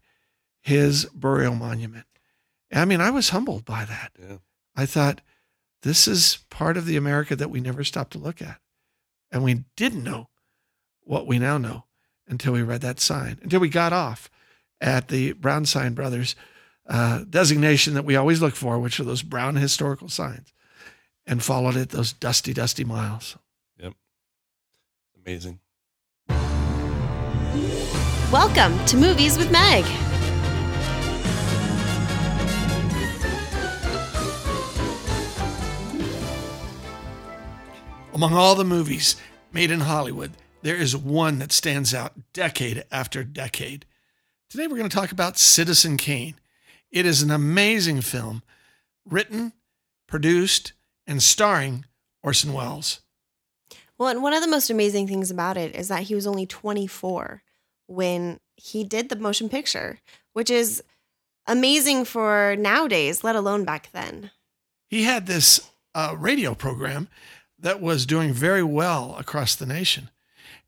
his 0.61 1.05
burial 1.05 1.53
monument. 1.53 2.07
I 2.73 2.85
mean, 2.85 3.01
I 3.01 3.11
was 3.11 3.29
humbled 3.29 3.65
by 3.65 3.85
that. 3.85 4.11
Yeah. 4.19 4.37
I 4.75 4.87
thought, 4.87 5.21
this 5.83 6.07
is 6.07 6.39
part 6.49 6.75
of 6.75 6.87
the 6.87 6.97
America 6.97 7.35
that 7.35 7.51
we 7.51 7.59
never 7.59 7.83
stopped 7.83 8.13
to 8.13 8.17
look 8.17 8.41
at, 8.41 8.59
and 9.31 9.43
we 9.43 9.65
didn't 9.75 10.03
know 10.03 10.29
what 11.01 11.27
we 11.27 11.37
now 11.37 11.59
know 11.59 11.85
until 12.27 12.53
we 12.53 12.63
read 12.63 12.81
that 12.81 12.99
sign, 12.99 13.37
until 13.43 13.59
we 13.59 13.69
got 13.69 13.93
off 13.93 14.31
at 14.79 15.09
the 15.09 15.33
Brown 15.33 15.65
Sign 15.65 15.93
Brothers 15.93 16.35
uh, 16.87 17.25
designation 17.29 17.93
that 17.93 18.05
we 18.05 18.15
always 18.15 18.41
look 18.41 18.55
for, 18.55 18.79
which 18.79 18.99
are 18.99 19.03
those 19.03 19.21
brown 19.21 19.55
historical 19.55 20.09
signs, 20.09 20.51
and 21.27 21.43
followed 21.43 21.75
it 21.75 21.89
those 21.89 22.11
dusty, 22.11 22.53
dusty 22.53 22.83
miles. 22.83 23.37
Amazing. 25.25 25.59
Welcome 28.31 28.83
to 28.85 28.97
Movies 28.97 29.37
with 29.37 29.51
Meg. 29.51 29.85
Among 38.13 38.33
all 38.33 38.55
the 38.55 38.63
movies 38.63 39.15
made 39.53 39.69
in 39.69 39.81
Hollywood, 39.81 40.31
there 40.63 40.75
is 40.75 40.97
one 40.97 41.37
that 41.37 41.51
stands 41.51 41.93
out 41.93 42.13
decade 42.33 42.83
after 42.91 43.23
decade. 43.23 43.85
Today 44.49 44.65
we're 44.65 44.77
going 44.77 44.89
to 44.89 44.95
talk 44.95 45.11
about 45.11 45.37
Citizen 45.37 45.97
Kane. 45.97 46.35
It 46.89 47.05
is 47.05 47.21
an 47.21 47.29
amazing 47.29 48.01
film, 48.01 48.41
written, 49.05 49.53
produced, 50.07 50.73
and 51.05 51.21
starring 51.21 51.85
Orson 52.23 52.53
Welles. 52.53 53.01
Well, 54.01 54.09
and 54.09 54.23
one 54.23 54.33
of 54.33 54.41
the 54.41 54.47
most 54.47 54.71
amazing 54.71 55.07
things 55.07 55.29
about 55.29 55.57
it 55.57 55.75
is 55.75 55.89
that 55.89 56.05
he 56.05 56.15
was 56.15 56.25
only 56.25 56.47
24 56.47 57.43
when 57.85 58.39
he 58.57 58.83
did 58.83 59.09
the 59.09 59.15
motion 59.15 59.47
picture, 59.47 59.99
which 60.33 60.49
is 60.49 60.81
amazing 61.45 62.05
for 62.05 62.55
nowadays, 62.57 63.23
let 63.23 63.35
alone 63.35 63.63
back 63.63 63.91
then. 63.91 64.31
He 64.89 65.03
had 65.03 65.27
this 65.27 65.69
uh, 65.93 66.15
radio 66.17 66.55
program 66.55 67.09
that 67.59 67.79
was 67.79 68.07
doing 68.07 68.33
very 68.33 68.63
well 68.63 69.15
across 69.19 69.53
the 69.53 69.67
nation. 69.67 70.09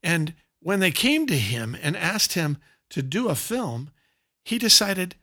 And 0.03 0.35
when 0.59 0.79
they 0.79 0.91
came 0.91 1.25
to 1.25 1.37
him 1.39 1.75
and 1.81 1.97
asked 1.97 2.33
him 2.33 2.57
to 2.91 3.01
do 3.01 3.29
a 3.29 3.35
film, 3.35 3.89
he 4.45 4.59
decided, 4.59 5.15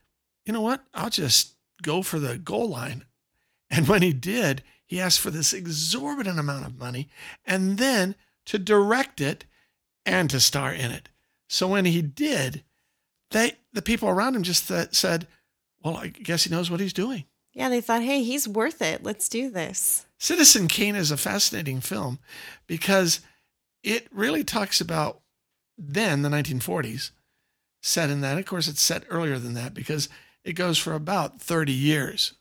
you 0.45 0.53
know 0.53 0.63
what? 0.63 0.83
I'll 0.93 1.11
just 1.11 1.55
go 1.81 2.03
for 2.03 2.19
the 2.19 2.39
goal 2.39 2.71
line. 2.71 3.05
And 3.71 3.87
when 3.87 4.03
he 4.03 4.13
did, 4.13 4.65
he 4.91 5.01
asked 5.01 5.21
for 5.21 5.31
this 5.31 5.53
exorbitant 5.53 6.41
amount 6.41 6.67
of 6.67 6.77
money 6.77 7.09
and 7.47 7.79
then 7.79 8.17
to 8.47 8.59
direct 8.59 9.21
it 9.21 9.45
and 10.05 10.29
to 10.31 10.41
star 10.41 10.73
in 10.73 10.91
it. 10.91 11.09
So 11.49 11.69
when 11.69 11.85
he 11.85 12.03
did, 12.03 12.65
they 13.31 13.53
the 13.73 13.83
people 13.83 14.09
around 14.09 14.35
him 14.35 14.43
just 14.43 14.67
th- 14.67 14.93
said, 14.93 15.29
"Well, 15.81 15.97
I 15.97 16.09
guess 16.09 16.43
he 16.43 16.51
knows 16.51 16.73
what 16.73 16.81
he's 16.81 16.93
doing." 16.93 17.25
Yeah, 17.53 17.69
they 17.69 17.81
thought, 17.81 18.03
hey, 18.03 18.25
he's 18.25 18.49
worth 18.49 18.83
it. 18.83 19.05
Let's 19.05 19.29
do 19.29 19.49
this. 19.49 20.07
Citizen 20.19 20.67
Kane 20.67 20.97
is 20.97 21.13
a 21.13 21.17
fascinating 21.17 21.81
film 21.81 22.19
because 22.67 23.21
it 23.85 24.09
really 24.13 24.43
talks 24.43 24.81
about 24.81 25.21
then 25.79 26.23
the 26.23 26.29
1940s, 26.29 27.13
set 27.81 28.11
in 28.11 28.23
that. 28.23 28.39
Of 28.39 28.47
course, 28.47 28.67
it's 28.67 28.83
set 28.83 29.05
earlier 29.09 29.39
than 29.39 29.55
that 29.55 29.73
because 29.73 30.09
it 30.45 30.55
goes 30.55 30.79
for 30.79 30.95
about 30.95 31.41
30 31.41 31.73
years. 31.73 32.35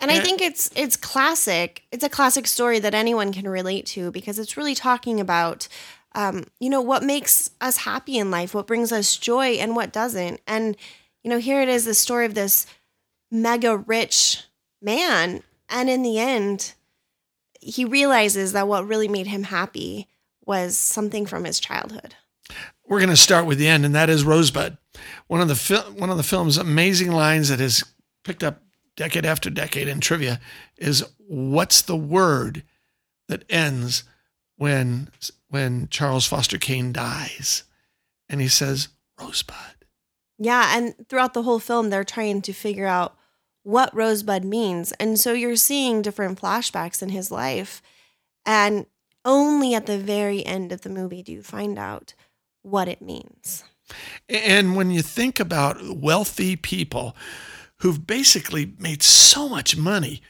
And 0.00 0.10
I 0.10 0.20
think 0.20 0.42
it's 0.42 0.70
it's 0.76 0.96
classic. 0.96 1.84
It's 1.90 2.04
a 2.04 2.08
classic 2.08 2.46
story 2.46 2.78
that 2.80 2.94
anyone 2.94 3.32
can 3.32 3.48
relate 3.48 3.86
to 3.86 4.10
because 4.10 4.38
it's 4.38 4.56
really 4.56 4.74
talking 4.74 5.20
about, 5.20 5.68
um, 6.14 6.44
you 6.60 6.68
know, 6.68 6.82
what 6.82 7.02
makes 7.02 7.50
us 7.60 7.78
happy 7.78 8.18
in 8.18 8.30
life, 8.30 8.54
what 8.54 8.66
brings 8.66 8.92
us 8.92 9.16
joy, 9.16 9.52
and 9.52 9.74
what 9.74 9.92
doesn't. 9.92 10.40
And 10.46 10.76
you 11.22 11.30
know, 11.30 11.38
here 11.38 11.60
it 11.60 11.68
is, 11.68 11.84
the 11.84 11.94
story 11.94 12.26
of 12.26 12.34
this 12.34 12.66
mega 13.30 13.76
rich 13.76 14.44
man, 14.80 15.42
and 15.68 15.90
in 15.90 16.02
the 16.02 16.18
end, 16.18 16.74
he 17.60 17.84
realizes 17.84 18.52
that 18.52 18.68
what 18.68 18.86
really 18.86 19.08
made 19.08 19.26
him 19.26 19.44
happy 19.44 20.08
was 20.44 20.78
something 20.78 21.26
from 21.26 21.44
his 21.44 21.58
childhood. 21.58 22.14
We're 22.86 23.00
going 23.00 23.10
to 23.10 23.16
start 23.16 23.46
with 23.46 23.58
the 23.58 23.66
end, 23.66 23.84
and 23.84 23.94
that 23.94 24.08
is 24.08 24.22
Rosebud, 24.22 24.78
one 25.26 25.40
of 25.40 25.48
the 25.48 25.56
fil- 25.56 25.92
one 25.94 26.10
of 26.10 26.16
the 26.16 26.22
film's 26.22 26.58
amazing 26.58 27.10
lines 27.10 27.48
that 27.48 27.58
has 27.58 27.82
picked 28.22 28.44
up 28.44 28.62
decade 28.96 29.26
after 29.26 29.50
decade 29.50 29.88
in 29.88 30.00
trivia 30.00 30.40
is 30.76 31.04
"What's 31.18 31.82
the 31.82 31.96
word 31.96 32.64
that 33.28 33.44
ends 33.50 34.04
when 34.56 35.10
when 35.48 35.88
Charles 35.88 36.26
Foster 36.26 36.58
Kane 36.58 36.92
dies?" 36.92 37.64
And 38.28 38.40
he 38.40 38.48
says, 38.48 38.88
"Rosebud." 39.20 39.84
Yeah, 40.38 40.76
and 40.76 40.94
throughout 41.08 41.34
the 41.34 41.44
whole 41.44 41.58
film, 41.58 41.90
they're 41.90 42.04
trying 42.04 42.42
to 42.42 42.52
figure 42.52 42.86
out 42.86 43.16
what 43.62 43.94
Rosebud 43.94 44.44
means. 44.44 44.92
And 44.92 45.18
so 45.18 45.32
you're 45.32 45.56
seeing 45.56 46.02
different 46.02 46.40
flashbacks 46.40 47.02
in 47.02 47.08
his 47.08 47.30
life. 47.30 47.82
And 48.44 48.86
only 49.24 49.74
at 49.74 49.86
the 49.86 49.98
very 49.98 50.46
end 50.46 50.70
of 50.70 50.82
the 50.82 50.88
movie 50.88 51.22
do 51.22 51.32
you 51.32 51.42
find 51.42 51.78
out 51.78 52.14
what 52.62 52.86
it 52.86 53.02
means. 53.02 53.64
And 54.28 54.76
when 54.76 54.90
you 54.90 55.02
think 55.02 55.40
about 55.40 55.96
wealthy 55.96 56.54
people 56.54 57.16
who've 57.78 58.06
basically 58.06 58.72
made 58.78 59.02
so 59.02 59.48
much 59.48 59.76
money, 59.76 60.22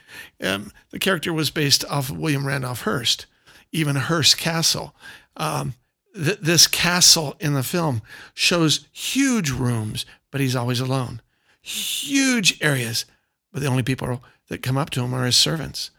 um, 0.43 0.71
the 0.91 0.99
character 0.99 1.31
was 1.33 1.49
based 1.49 1.85
off 1.85 2.09
of 2.09 2.17
William 2.17 2.45
Randolph 2.45 2.81
Hearst, 2.81 3.25
even 3.71 3.95
Hearst 3.95 4.37
Castle. 4.37 4.95
Um, 5.37 5.73
th- 6.15 6.39
this 6.41 6.67
castle 6.67 7.35
in 7.39 7.53
the 7.53 7.63
film 7.63 8.01
shows 8.33 8.87
huge 8.91 9.49
rooms, 9.51 10.05
but 10.31 10.41
he's 10.41 10.55
always 10.55 10.79
alone. 10.79 11.21
Huge 11.61 12.57
areas, 12.61 13.05
but 13.51 13.61
the 13.61 13.67
only 13.67 13.83
people 13.83 14.23
that 14.49 14.63
come 14.63 14.77
up 14.77 14.89
to 14.91 15.03
him 15.03 15.13
are 15.13 15.25
his 15.25 15.35
servants. 15.35 15.91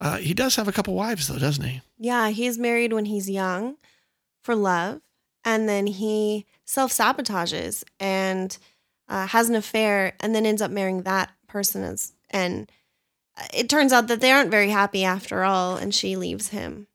Uh, 0.00 0.16
he 0.16 0.34
does 0.34 0.56
have 0.56 0.66
a 0.68 0.72
couple 0.72 0.94
wives, 0.94 1.28
though, 1.28 1.38
doesn't 1.38 1.64
he? 1.64 1.80
Yeah, 1.98 2.30
he's 2.30 2.58
married 2.58 2.92
when 2.92 3.04
he's 3.04 3.30
young 3.30 3.76
for 4.42 4.54
love. 4.54 5.00
and 5.44 5.68
then 5.68 5.86
he 5.86 6.46
self 6.64 6.92
sabotages 6.92 7.84
and 8.00 8.58
uh, 9.12 9.26
has 9.26 9.50
an 9.50 9.54
affair, 9.54 10.14
and 10.20 10.34
then 10.34 10.46
ends 10.46 10.62
up 10.62 10.70
marrying 10.70 11.02
that 11.02 11.30
person 11.46 11.82
as 11.82 12.14
and 12.30 12.72
it 13.52 13.68
turns 13.68 13.92
out 13.92 14.08
that 14.08 14.20
they 14.20 14.30
aren't 14.30 14.50
very 14.50 14.70
happy 14.70 15.04
after 15.04 15.44
all, 15.44 15.76
and 15.76 15.94
she 15.94 16.16
leaves 16.16 16.48
him. 16.48 16.86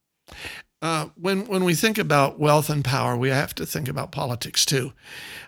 Uh, 0.82 1.10
when 1.15 1.45
when 1.47 1.63
we 1.63 1.75
think 1.75 1.99
about 1.99 2.39
wealth 2.39 2.69
and 2.71 2.84
power, 2.84 3.15
we 3.15 3.30
have 3.30 3.53
to 3.56 3.65
think 3.67 3.88
about 3.88 4.12
politics 4.12 4.65
too. 4.65 4.93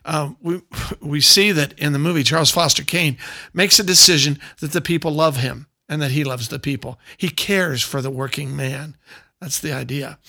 Um, 0.05 0.38
we 0.41 0.62
we 1.01 1.21
see 1.21 1.51
that 1.51 1.77
in 1.79 1.91
the 1.91 1.99
movie, 1.99 2.23
Charles 2.23 2.51
Foster 2.51 2.84
Kane 2.84 3.17
makes 3.51 3.79
a 3.79 3.84
decision 3.84 4.39
that 4.60 4.71
the 4.71 4.82
people 4.82 5.12
love 5.12 5.38
him 5.38 5.67
and 5.88 5.99
that 6.03 6.12
he 6.12 6.23
loves 6.23 6.49
the 6.49 6.60
people. 6.60 6.99
He 7.17 7.29
cares 7.29 7.82
for 7.82 7.99
the 7.99 8.12
working 8.12 8.55
man. 8.55 8.95
That's 9.41 9.60
the 9.60 9.73
idea. 9.73 10.19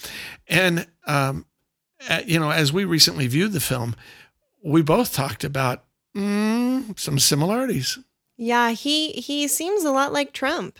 And 0.48 0.86
um, 1.06 1.44
uh, 2.08 2.22
you 2.24 2.40
know, 2.40 2.50
as 2.50 2.72
we 2.72 2.84
recently 2.86 3.26
viewed 3.26 3.52
the 3.52 3.60
film, 3.60 3.94
we 4.62 4.80
both 4.80 5.12
talked 5.12 5.44
about 5.44 5.84
mm, 6.16 6.98
some 6.98 7.18
similarities. 7.18 7.98
Yeah, 8.36 8.70
he 8.70 9.12
he 9.12 9.46
seems 9.48 9.84
a 9.84 9.90
lot 9.90 10.12
like 10.12 10.32
Trump 10.32 10.78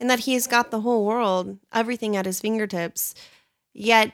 in 0.00 0.08
that 0.08 0.20
he's 0.20 0.46
got 0.46 0.70
the 0.70 0.80
whole 0.80 1.04
world, 1.04 1.58
everything 1.72 2.16
at 2.16 2.26
his 2.26 2.40
fingertips. 2.40 3.14
Yet 3.74 4.12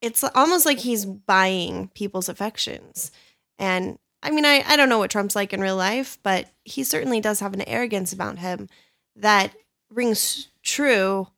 it's 0.00 0.24
almost 0.34 0.64
like 0.64 0.78
he's 0.78 1.04
buying 1.04 1.88
people's 1.94 2.28
affections. 2.28 3.10
And 3.58 3.98
I 4.22 4.30
mean, 4.30 4.44
I, 4.44 4.62
I 4.66 4.76
don't 4.76 4.88
know 4.88 4.98
what 4.98 5.10
Trump's 5.10 5.36
like 5.36 5.52
in 5.52 5.60
real 5.60 5.76
life, 5.76 6.18
but 6.22 6.48
he 6.64 6.84
certainly 6.84 7.20
does 7.20 7.40
have 7.40 7.54
an 7.54 7.68
arrogance 7.68 8.12
about 8.12 8.38
him 8.38 8.68
that 9.16 9.54
rings 9.90 10.48
true 10.62 11.28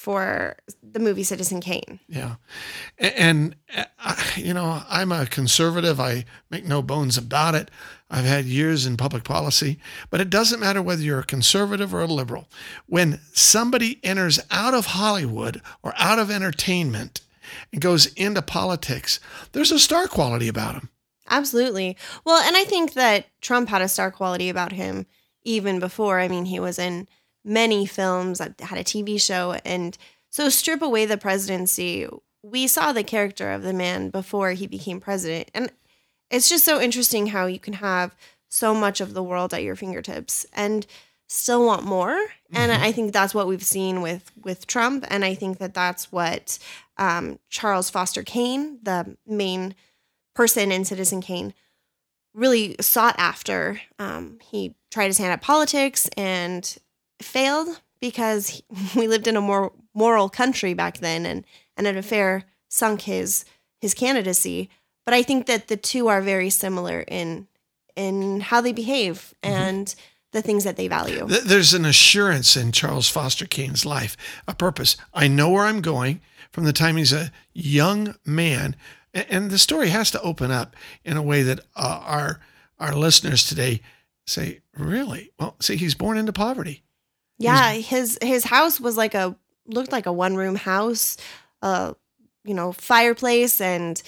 for 0.00 0.56
the 0.82 0.98
movie 0.98 1.22
Citizen 1.22 1.60
Kane. 1.60 2.00
Yeah. 2.08 2.36
And, 2.96 3.14
and 3.18 3.86
uh, 3.98 4.14
you 4.34 4.54
know, 4.54 4.82
I'm 4.88 5.12
a 5.12 5.26
conservative. 5.26 6.00
I 6.00 6.24
make 6.48 6.64
no 6.64 6.80
bones 6.80 7.18
about 7.18 7.54
it. 7.54 7.70
I've 8.10 8.24
had 8.24 8.46
years 8.46 8.86
in 8.86 8.96
public 8.96 9.24
policy, 9.24 9.78
but 10.08 10.18
it 10.18 10.30
doesn't 10.30 10.58
matter 10.58 10.80
whether 10.80 11.02
you're 11.02 11.18
a 11.18 11.24
conservative 11.24 11.92
or 11.92 12.00
a 12.00 12.06
liberal. 12.06 12.48
When 12.86 13.20
somebody 13.34 14.00
enters 14.02 14.40
out 14.50 14.72
of 14.72 14.86
Hollywood 14.86 15.60
or 15.82 15.92
out 15.98 16.18
of 16.18 16.30
entertainment 16.30 17.20
and 17.70 17.82
goes 17.82 18.06
into 18.14 18.40
politics, 18.40 19.20
there's 19.52 19.70
a 19.70 19.78
star 19.78 20.06
quality 20.06 20.48
about 20.48 20.76
them. 20.76 20.88
Absolutely. 21.28 21.98
Well, 22.24 22.42
and 22.42 22.56
I 22.56 22.64
think 22.64 22.94
that 22.94 23.26
Trump 23.42 23.68
had 23.68 23.82
a 23.82 23.88
star 23.88 24.10
quality 24.10 24.48
about 24.48 24.72
him 24.72 25.04
even 25.42 25.78
before. 25.78 26.20
I 26.20 26.28
mean, 26.28 26.46
he 26.46 26.58
was 26.58 26.78
in 26.78 27.06
many 27.44 27.86
films, 27.86 28.40
I 28.40 28.54
had 28.60 28.78
a 28.78 28.84
TV 28.84 29.20
show. 29.20 29.56
And 29.64 29.96
so, 30.30 30.48
strip 30.48 30.82
away 30.82 31.06
the 31.06 31.16
presidency, 31.16 32.06
we 32.42 32.66
saw 32.66 32.92
the 32.92 33.04
character 33.04 33.50
of 33.50 33.62
the 33.62 33.72
man 33.72 34.10
before 34.10 34.52
he 34.52 34.66
became 34.66 35.00
president. 35.00 35.50
And 35.54 35.72
it's 36.30 36.48
just 36.48 36.64
so 36.64 36.80
interesting 36.80 37.28
how 37.28 37.46
you 37.46 37.58
can 37.58 37.74
have 37.74 38.14
so 38.48 38.74
much 38.74 39.00
of 39.00 39.14
the 39.14 39.22
world 39.22 39.54
at 39.54 39.62
your 39.62 39.76
fingertips 39.76 40.46
and 40.52 40.86
still 41.28 41.64
want 41.64 41.84
more. 41.84 42.10
Mm-hmm. 42.12 42.56
And 42.56 42.72
I 42.72 42.92
think 42.92 43.12
that's 43.12 43.34
what 43.34 43.46
we've 43.46 43.62
seen 43.62 44.02
with 44.02 44.30
with 44.42 44.66
Trump. 44.66 45.04
And 45.08 45.24
I 45.24 45.34
think 45.34 45.58
that 45.58 45.74
that's 45.74 46.10
what 46.12 46.58
um, 46.96 47.38
Charles 47.48 47.90
Foster 47.90 48.22
Kane, 48.22 48.78
the 48.82 49.16
main 49.26 49.74
person 50.34 50.72
in 50.72 50.84
Citizen 50.84 51.20
Kane, 51.20 51.54
really 52.34 52.76
sought 52.80 53.14
after. 53.18 53.80
Um, 53.98 54.38
he 54.42 54.74
tried 54.90 55.06
his 55.06 55.18
hand 55.18 55.32
at 55.32 55.42
politics 55.42 56.08
and 56.16 56.76
failed 57.22 57.80
because 58.00 58.62
we 58.96 59.08
lived 59.08 59.26
in 59.26 59.36
a 59.36 59.40
more 59.40 59.72
moral 59.94 60.28
country 60.28 60.74
back 60.74 60.98
then, 60.98 61.26
and 61.26 61.44
and 61.76 61.86
an 61.86 61.96
affair 61.96 62.44
sunk 62.68 63.02
his 63.02 63.44
his 63.80 63.94
candidacy. 63.94 64.68
But 65.04 65.14
I 65.14 65.22
think 65.22 65.46
that 65.46 65.68
the 65.68 65.76
two 65.76 66.08
are 66.08 66.20
very 66.20 66.50
similar 66.50 67.00
in 67.00 67.46
in 67.96 68.40
how 68.40 68.60
they 68.60 68.72
behave 68.72 69.34
mm-hmm. 69.42 69.54
and 69.54 69.94
the 70.32 70.42
things 70.42 70.64
that 70.64 70.76
they 70.76 70.86
value. 70.88 71.26
There's 71.26 71.74
an 71.74 71.84
assurance 71.84 72.56
in 72.56 72.70
Charles 72.70 73.08
Foster 73.08 73.46
Kane's 73.46 73.84
life, 73.84 74.16
a 74.46 74.54
purpose. 74.54 74.96
I 75.12 75.26
know 75.26 75.50
where 75.50 75.64
I'm 75.64 75.80
going 75.80 76.20
from 76.52 76.64
the 76.64 76.72
time 76.72 76.96
he's 76.96 77.12
a 77.12 77.32
young 77.52 78.14
man, 78.24 78.76
and 79.12 79.50
the 79.50 79.58
story 79.58 79.88
has 79.88 80.10
to 80.12 80.22
open 80.22 80.50
up 80.50 80.76
in 81.04 81.16
a 81.16 81.22
way 81.22 81.42
that 81.42 81.60
uh, 81.74 82.00
our 82.04 82.40
our 82.78 82.94
listeners 82.94 83.46
today 83.46 83.80
say, 84.26 84.60
"Really? 84.76 85.32
Well, 85.38 85.56
see, 85.60 85.76
he's 85.76 85.94
born 85.94 86.16
into 86.16 86.32
poverty. 86.32 86.84
Yeah, 87.40 87.72
his 87.72 88.18
his 88.22 88.44
house 88.44 88.80
was 88.80 88.96
like 88.96 89.14
a 89.14 89.34
looked 89.66 89.92
like 89.92 90.06
a 90.06 90.12
one 90.12 90.36
room 90.36 90.56
house, 90.56 91.16
uh, 91.62 91.94
you 92.44 92.54
know, 92.54 92.72
fireplace, 92.72 93.60
and 93.60 94.00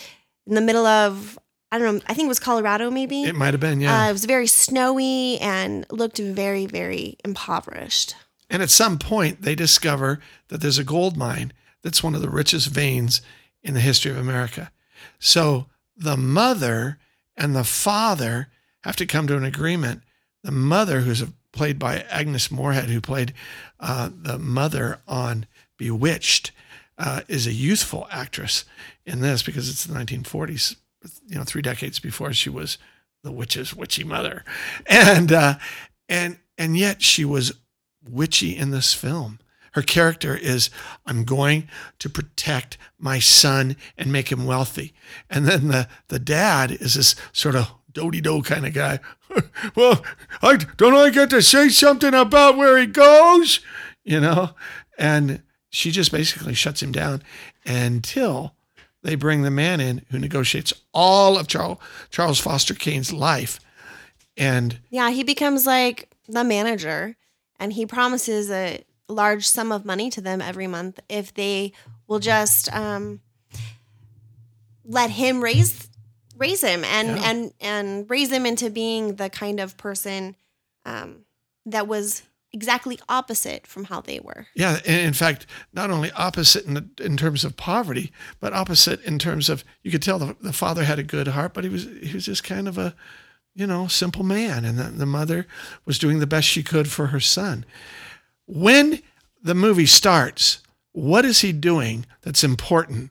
in 0.46 0.54
the 0.54 0.60
middle 0.60 0.86
of 0.86 1.38
I 1.72 1.78
don't 1.78 1.94
know, 1.94 2.02
I 2.06 2.12
think 2.12 2.26
it 2.26 2.28
was 2.28 2.38
Colorado, 2.38 2.90
maybe. 2.90 3.24
It 3.24 3.34
might 3.34 3.54
have 3.54 3.60
been, 3.60 3.80
yeah. 3.80 4.04
Uh, 4.04 4.10
it 4.10 4.12
was 4.12 4.26
very 4.26 4.46
snowy 4.46 5.38
and 5.38 5.86
looked 5.90 6.18
very, 6.18 6.66
very 6.66 7.16
impoverished. 7.24 8.14
And 8.50 8.62
at 8.62 8.68
some 8.68 8.98
point, 8.98 9.40
they 9.40 9.54
discover 9.54 10.20
that 10.48 10.60
there's 10.60 10.76
a 10.76 10.84
gold 10.84 11.16
mine 11.16 11.54
that's 11.82 12.02
one 12.02 12.14
of 12.14 12.20
the 12.20 12.28
richest 12.28 12.68
veins 12.68 13.22
in 13.62 13.72
the 13.72 13.80
history 13.80 14.10
of 14.10 14.18
America. 14.18 14.70
So 15.18 15.66
the 15.96 16.18
mother 16.18 16.98
and 17.38 17.56
the 17.56 17.64
father 17.64 18.48
have 18.84 18.96
to 18.96 19.06
come 19.06 19.26
to 19.28 19.36
an 19.38 19.44
agreement. 19.44 20.02
The 20.42 20.52
mother, 20.52 21.00
who's 21.00 21.22
a 21.22 21.32
played 21.52 21.78
by 21.78 22.00
Agnes 22.10 22.50
Moorehead, 22.50 22.90
who 22.90 23.00
played 23.00 23.34
uh, 23.80 24.10
the 24.14 24.38
mother 24.38 25.00
on 25.06 25.46
Bewitched, 25.76 26.52
uh, 26.98 27.22
is 27.28 27.46
a 27.46 27.52
youthful 27.52 28.06
actress 28.10 28.64
in 29.04 29.20
this 29.20 29.42
because 29.42 29.68
it's 29.68 29.84
the 29.84 29.94
1940s, 29.94 30.76
you 31.26 31.36
know, 31.36 31.44
three 31.44 31.62
decades 31.62 31.98
before 31.98 32.32
she 32.32 32.50
was 32.50 32.78
the 33.22 33.32
witch's 33.32 33.74
witchy 33.74 34.04
mother, 34.04 34.44
and 34.86 35.32
uh, 35.32 35.54
and 36.08 36.38
and 36.58 36.76
yet 36.76 37.02
she 37.02 37.24
was 37.24 37.52
witchy 38.08 38.56
in 38.56 38.70
this 38.70 38.94
film. 38.94 39.38
Her 39.72 39.82
character 39.82 40.36
is, 40.36 40.68
I'm 41.06 41.24
going 41.24 41.68
to 41.98 42.10
protect 42.10 42.76
my 42.98 43.18
son 43.18 43.76
and 43.96 44.12
make 44.12 44.30
him 44.30 44.44
wealthy. 44.44 44.92
And 45.30 45.46
then 45.46 45.68
the, 45.68 45.88
the 46.08 46.18
dad 46.18 46.70
is 46.70 46.94
this 46.94 47.16
sort 47.32 47.54
of 47.54 47.72
doty 47.92 48.20
do 48.20 48.42
kind 48.42 48.66
of 48.66 48.72
guy. 48.72 49.00
well, 49.76 50.04
I 50.42 50.56
don't 50.76 50.94
I 50.94 51.10
get 51.10 51.30
to 51.30 51.42
say 51.42 51.68
something 51.68 52.14
about 52.14 52.56
where 52.56 52.78
he 52.78 52.86
goes, 52.86 53.60
you 54.04 54.20
know? 54.20 54.50
And 54.98 55.42
she 55.70 55.90
just 55.90 56.12
basically 56.12 56.54
shuts 56.54 56.82
him 56.82 56.92
down 56.92 57.22
until 57.64 58.54
they 59.02 59.14
bring 59.14 59.42
the 59.42 59.50
man 59.50 59.80
in 59.80 60.04
who 60.10 60.18
negotiates 60.18 60.72
all 60.92 61.38
of 61.38 61.48
Charles 61.48 61.78
Charles 62.10 62.38
Foster 62.38 62.74
Kane's 62.74 63.12
life. 63.12 63.58
And 64.36 64.78
yeah, 64.90 65.10
he 65.10 65.24
becomes 65.24 65.66
like 65.66 66.10
the 66.28 66.44
manager 66.44 67.16
and 67.58 67.72
he 67.72 67.86
promises 67.86 68.50
a 68.50 68.84
large 69.08 69.46
sum 69.46 69.72
of 69.72 69.84
money 69.84 70.10
to 70.10 70.20
them 70.20 70.40
every 70.40 70.66
month 70.66 71.00
if 71.08 71.34
they 71.34 71.72
will 72.06 72.18
just 72.18 72.72
um, 72.74 73.20
let 74.84 75.10
him 75.10 75.42
raise 75.42 75.88
raise 76.42 76.62
him 76.62 76.84
and 76.84 77.08
yeah. 77.08 77.30
and 77.30 77.52
and 77.60 78.10
raise 78.10 78.30
him 78.30 78.44
into 78.44 78.68
being 78.68 79.16
the 79.16 79.30
kind 79.30 79.60
of 79.60 79.76
person 79.76 80.36
um, 80.84 81.24
that 81.64 81.86
was 81.86 82.22
exactly 82.52 82.98
opposite 83.08 83.66
from 83.66 83.84
how 83.84 84.00
they 84.00 84.20
were. 84.20 84.46
Yeah, 84.54 84.80
in 84.84 85.14
fact, 85.14 85.46
not 85.72 85.90
only 85.90 86.10
opposite 86.12 86.66
in, 86.66 86.90
in 87.00 87.16
terms 87.16 87.44
of 87.44 87.56
poverty, 87.56 88.12
but 88.40 88.52
opposite 88.52 89.02
in 89.04 89.18
terms 89.18 89.48
of 89.48 89.64
you 89.82 89.90
could 89.90 90.02
tell 90.02 90.18
the, 90.18 90.36
the 90.40 90.52
father 90.52 90.84
had 90.84 90.98
a 90.98 91.04
good 91.04 91.28
heart, 91.28 91.54
but 91.54 91.64
he 91.64 91.70
was 91.70 91.84
he 92.02 92.12
was 92.12 92.26
just 92.26 92.44
kind 92.44 92.68
of 92.68 92.76
a 92.76 92.94
you 93.54 93.66
know 93.66 93.86
simple 93.86 94.24
man, 94.24 94.64
and 94.64 94.78
the, 94.78 94.84
the 94.84 95.06
mother 95.06 95.46
was 95.84 95.98
doing 95.98 96.18
the 96.18 96.26
best 96.26 96.48
she 96.48 96.62
could 96.62 96.90
for 96.90 97.08
her 97.08 97.20
son. 97.20 97.64
When 98.46 99.00
the 99.42 99.54
movie 99.54 99.86
starts, 99.86 100.60
what 100.92 101.24
is 101.24 101.40
he 101.40 101.52
doing 101.52 102.06
that's 102.22 102.44
important? 102.44 103.10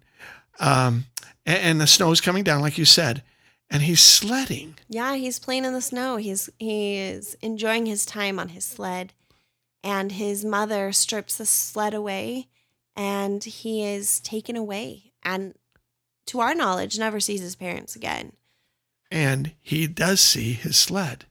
Um, 0.60 1.06
and, 1.46 1.58
and 1.58 1.82
the 1.82 1.88
snow 1.88 2.12
is 2.12 2.22
coming 2.22 2.44
down, 2.44 2.62
like 2.62 2.78
you 2.78 2.86
said, 2.86 3.24
and 3.70 3.84
he's 3.84 4.02
sledding. 4.02 4.76
Yeah, 4.90 5.16
he's 5.16 5.40
playing 5.40 5.66
in 5.66 5.74
the 5.74 5.82
snow. 5.82 6.18
He's 6.18 6.50
he 6.58 6.98
is 6.98 7.36
enjoying 7.42 7.86
his 7.86 8.06
time 8.06 8.40
on 8.40 8.50
his 8.50 8.66
sled, 8.66 9.14
and 9.84 10.12
his 10.12 10.44
mother 10.44 10.92
strips 10.92 11.38
the 11.38 11.46
sled 11.46 11.94
away, 11.94 12.48
and 12.96 13.44
he 13.44 13.84
is 13.84 14.20
taken 14.20 14.56
away, 14.56 15.14
and 15.24 15.56
to 16.28 16.40
our 16.40 16.56
knowledge, 16.56 16.98
never 16.98 17.20
sees 17.20 17.42
his 17.42 17.56
parents 17.56 17.96
again. 17.96 18.34
And 19.12 19.52
he 19.62 19.88
does 19.88 20.22
see 20.22 20.54
his 20.54 20.78
sled. 20.78 21.26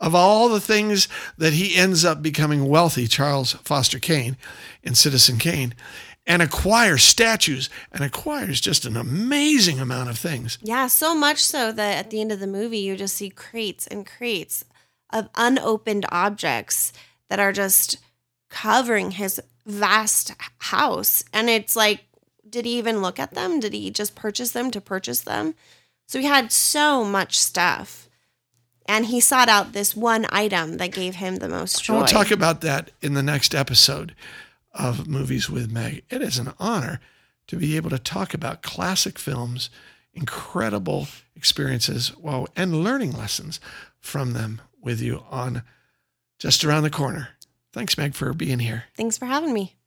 Of 0.00 0.14
all 0.14 0.48
the 0.48 0.60
things 0.60 1.08
that 1.38 1.54
he 1.54 1.76
ends 1.76 2.04
up 2.04 2.22
becoming 2.22 2.68
wealthy, 2.68 3.08
Charles 3.08 3.54
Foster 3.54 3.98
Kane 3.98 4.36
in 4.82 4.94
Citizen 4.94 5.38
Kane, 5.38 5.74
and 6.28 6.42
acquires 6.42 7.02
statues 7.02 7.70
and 7.90 8.04
acquires 8.04 8.60
just 8.60 8.84
an 8.84 8.96
amazing 8.96 9.80
amount 9.80 10.10
of 10.10 10.18
things. 10.18 10.58
Yeah, 10.62 10.86
so 10.86 11.14
much 11.14 11.42
so 11.42 11.72
that 11.72 11.98
at 11.98 12.10
the 12.10 12.20
end 12.20 12.30
of 12.30 12.38
the 12.38 12.46
movie, 12.46 12.78
you 12.78 12.96
just 12.96 13.16
see 13.16 13.30
crates 13.30 13.86
and 13.86 14.06
crates 14.06 14.64
of 15.10 15.30
unopened 15.34 16.04
objects 16.12 16.92
that 17.30 17.40
are 17.40 17.52
just 17.52 17.98
covering 18.50 19.12
his 19.12 19.40
vast 19.66 20.34
house. 20.58 21.24
And 21.32 21.48
it's 21.48 21.74
like 21.74 22.04
did 22.48 22.64
he 22.64 22.78
even 22.78 23.02
look 23.02 23.18
at 23.18 23.34
them? 23.34 23.60
Did 23.60 23.72
he 23.72 23.90
just 23.90 24.14
purchase 24.14 24.52
them 24.52 24.70
to 24.70 24.80
purchase 24.80 25.20
them? 25.20 25.54
So 26.06 26.18
he 26.18 26.24
had 26.24 26.50
so 26.50 27.04
much 27.04 27.38
stuff. 27.38 28.08
And 28.86 29.06
he 29.06 29.20
sought 29.20 29.50
out 29.50 29.74
this 29.74 29.94
one 29.94 30.24
item 30.30 30.78
that 30.78 30.92
gave 30.92 31.16
him 31.16 31.36
the 31.36 31.48
most 31.48 31.84
joy. 31.84 31.98
We'll 31.98 32.06
talk 32.06 32.30
about 32.30 32.62
that 32.62 32.90
in 33.02 33.12
the 33.12 33.22
next 33.22 33.54
episode 33.54 34.14
of 34.78 35.08
Movies 35.08 35.50
with 35.50 35.70
Meg. 35.70 36.04
It 36.08 36.22
is 36.22 36.38
an 36.38 36.54
honor 36.58 37.00
to 37.48 37.56
be 37.56 37.76
able 37.76 37.90
to 37.90 37.98
talk 37.98 38.32
about 38.32 38.62
classic 38.62 39.18
films, 39.18 39.68
incredible 40.14 41.08
experiences, 41.34 42.16
well, 42.16 42.48
and 42.56 42.84
learning 42.84 43.12
lessons 43.12 43.60
from 44.00 44.32
them 44.32 44.60
with 44.80 45.00
you 45.00 45.24
on 45.30 45.62
Just 46.38 46.64
Around 46.64 46.84
the 46.84 46.90
Corner. 46.90 47.30
Thanks, 47.72 47.98
Meg, 47.98 48.14
for 48.14 48.32
being 48.32 48.60
here. 48.60 48.84
Thanks 48.96 49.18
for 49.18 49.26
having 49.26 49.52
me. 49.52 49.77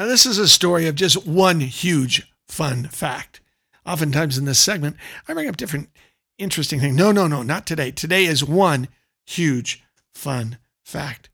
Now, 0.00 0.06
this 0.06 0.24
is 0.24 0.38
a 0.38 0.48
story 0.48 0.86
of 0.86 0.94
just 0.94 1.26
one 1.26 1.60
huge 1.60 2.26
fun 2.48 2.84
fact. 2.84 3.42
Oftentimes 3.84 4.38
in 4.38 4.46
this 4.46 4.58
segment, 4.58 4.96
I 5.28 5.34
bring 5.34 5.46
up 5.46 5.58
different 5.58 5.90
interesting 6.38 6.80
things. 6.80 6.96
No, 6.96 7.12
no, 7.12 7.26
no, 7.26 7.42
not 7.42 7.66
today. 7.66 7.90
Today 7.90 8.24
is 8.24 8.42
one 8.42 8.88
huge 9.26 9.84
fun 10.14 10.56
fact. 10.86 11.28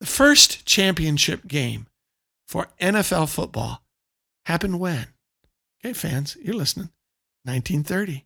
The 0.00 0.06
first 0.06 0.64
championship 0.64 1.46
game 1.46 1.86
for 2.48 2.68
NFL 2.80 3.28
football 3.28 3.82
happened 4.46 4.80
when? 4.80 5.08
Okay, 5.84 5.92
fans, 5.92 6.38
you're 6.42 6.54
listening. 6.54 6.88
1930. 7.44 8.24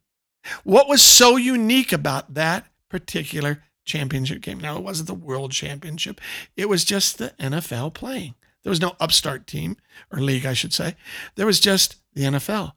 What 0.63 0.89
was 0.89 1.03
so 1.03 1.35
unique 1.35 1.93
about 1.93 2.35
that 2.35 2.67
particular 2.89 3.65
championship 3.85 4.43
game? 4.43 4.61
Now, 4.61 4.77
it 4.77 4.85
wasn't 4.85 5.09
the 5.09 5.15
world 5.15 5.51
championship, 5.51 6.21
it 6.57 6.69
was 6.69 6.85
just 6.85 7.19
the 7.19 7.31
NFL 7.41 7.95
playing. 7.95 8.37
There 8.65 8.71
was 8.71 8.81
no 8.81 8.97
upstart 8.99 9.47
team 9.47 9.77
or 10.11 10.21
league, 10.21 10.47
I 10.47 10.55
should 10.55 10.73
say. 10.73 10.97
There 11.37 11.47
was 11.47 11.61
just 11.61 11.97
the 12.15 12.25
NFL. 12.25 12.73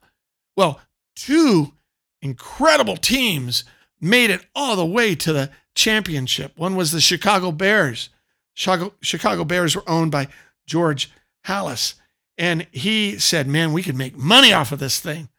Well, 0.55 0.79
two 1.15 1.73
incredible 2.21 2.97
teams 2.97 3.63
made 3.99 4.29
it 4.29 4.45
all 4.53 4.75
the 4.75 4.85
way 4.85 5.15
to 5.15 5.33
the 5.33 5.49
championship. 5.73 6.53
One 6.57 6.75
was 6.75 6.91
the 6.91 7.01
Chicago 7.01 7.51
Bears. 7.51 8.09
Chicago, 8.53 8.93
Chicago 9.01 9.45
Bears 9.45 9.75
were 9.75 9.89
owned 9.89 10.11
by 10.11 10.27
George 10.65 11.11
Halas. 11.45 11.95
And 12.37 12.67
he 12.71 13.17
said, 13.17 13.47
man, 13.47 13.73
we 13.73 13.81
could 13.81 13.95
make 13.95 14.15
money 14.17 14.53
off 14.53 14.71
of 14.71 14.79
this 14.79 14.99
thing. 14.99 15.29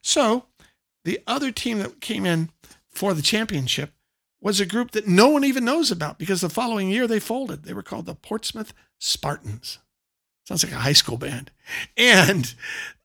So 0.00 0.46
the 1.04 1.20
other 1.26 1.50
team 1.50 1.78
that 1.78 2.00
came 2.00 2.24
in 2.24 2.50
for 2.88 3.12
the 3.12 3.22
championship 3.22 3.92
was 4.40 4.60
a 4.60 4.66
group 4.66 4.92
that 4.92 5.08
no 5.08 5.28
one 5.28 5.44
even 5.44 5.64
knows 5.64 5.90
about 5.90 6.18
because 6.18 6.40
the 6.40 6.48
following 6.48 6.88
year 6.88 7.06
they 7.06 7.18
folded. 7.18 7.64
They 7.64 7.74
were 7.74 7.82
called 7.82 8.06
the 8.06 8.14
Portsmouth 8.14 8.72
Spartans. 8.98 9.78
Sounds 10.46 10.64
like 10.64 10.72
a 10.72 10.76
high 10.76 10.92
school 10.92 11.16
band. 11.16 11.50
And, 11.96 12.54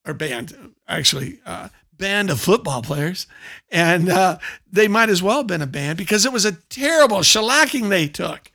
or 0.06 0.14
band, 0.14 0.74
actually, 0.88 1.40
uh, 1.46 1.70
band 1.98 2.30
of 2.30 2.40
football 2.40 2.82
players. 2.82 3.28
And 3.70 4.10
uh, 4.10 4.38
they 4.72 4.88
might 4.88 5.10
as 5.10 5.24
well 5.24 5.38
have 5.38 5.48
been 5.48 5.62
a 5.62 5.68
band 5.68 5.98
because 5.98 6.26
it 6.26 6.32
was 6.32 6.46
a 6.46 6.54
terrible 6.70 7.20
shellacking 7.20 7.90
they 7.90 8.08
took. 8.08 8.52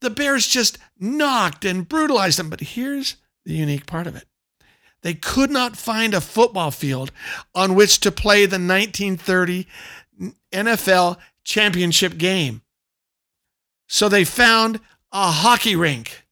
The 0.00 0.10
Bears 0.10 0.46
just 0.46 0.78
knocked 0.98 1.64
and 1.64 1.88
brutalized 1.88 2.38
them. 2.38 2.50
But 2.50 2.60
here's 2.60 3.16
the 3.44 3.54
unique 3.54 3.86
part 3.86 4.06
of 4.06 4.16
it 4.16 4.26
they 5.02 5.14
could 5.14 5.50
not 5.50 5.76
find 5.76 6.14
a 6.14 6.20
football 6.20 6.70
field 6.70 7.10
on 7.54 7.74
which 7.74 7.98
to 8.00 8.12
play 8.12 8.46
the 8.46 8.54
1930 8.54 9.66
NFL 10.52 11.18
championship 11.44 12.18
game. 12.18 12.62
So 13.88 14.08
they 14.08 14.24
found 14.24 14.80
a 15.10 15.30
hockey 15.30 15.76
rink. 15.76 16.24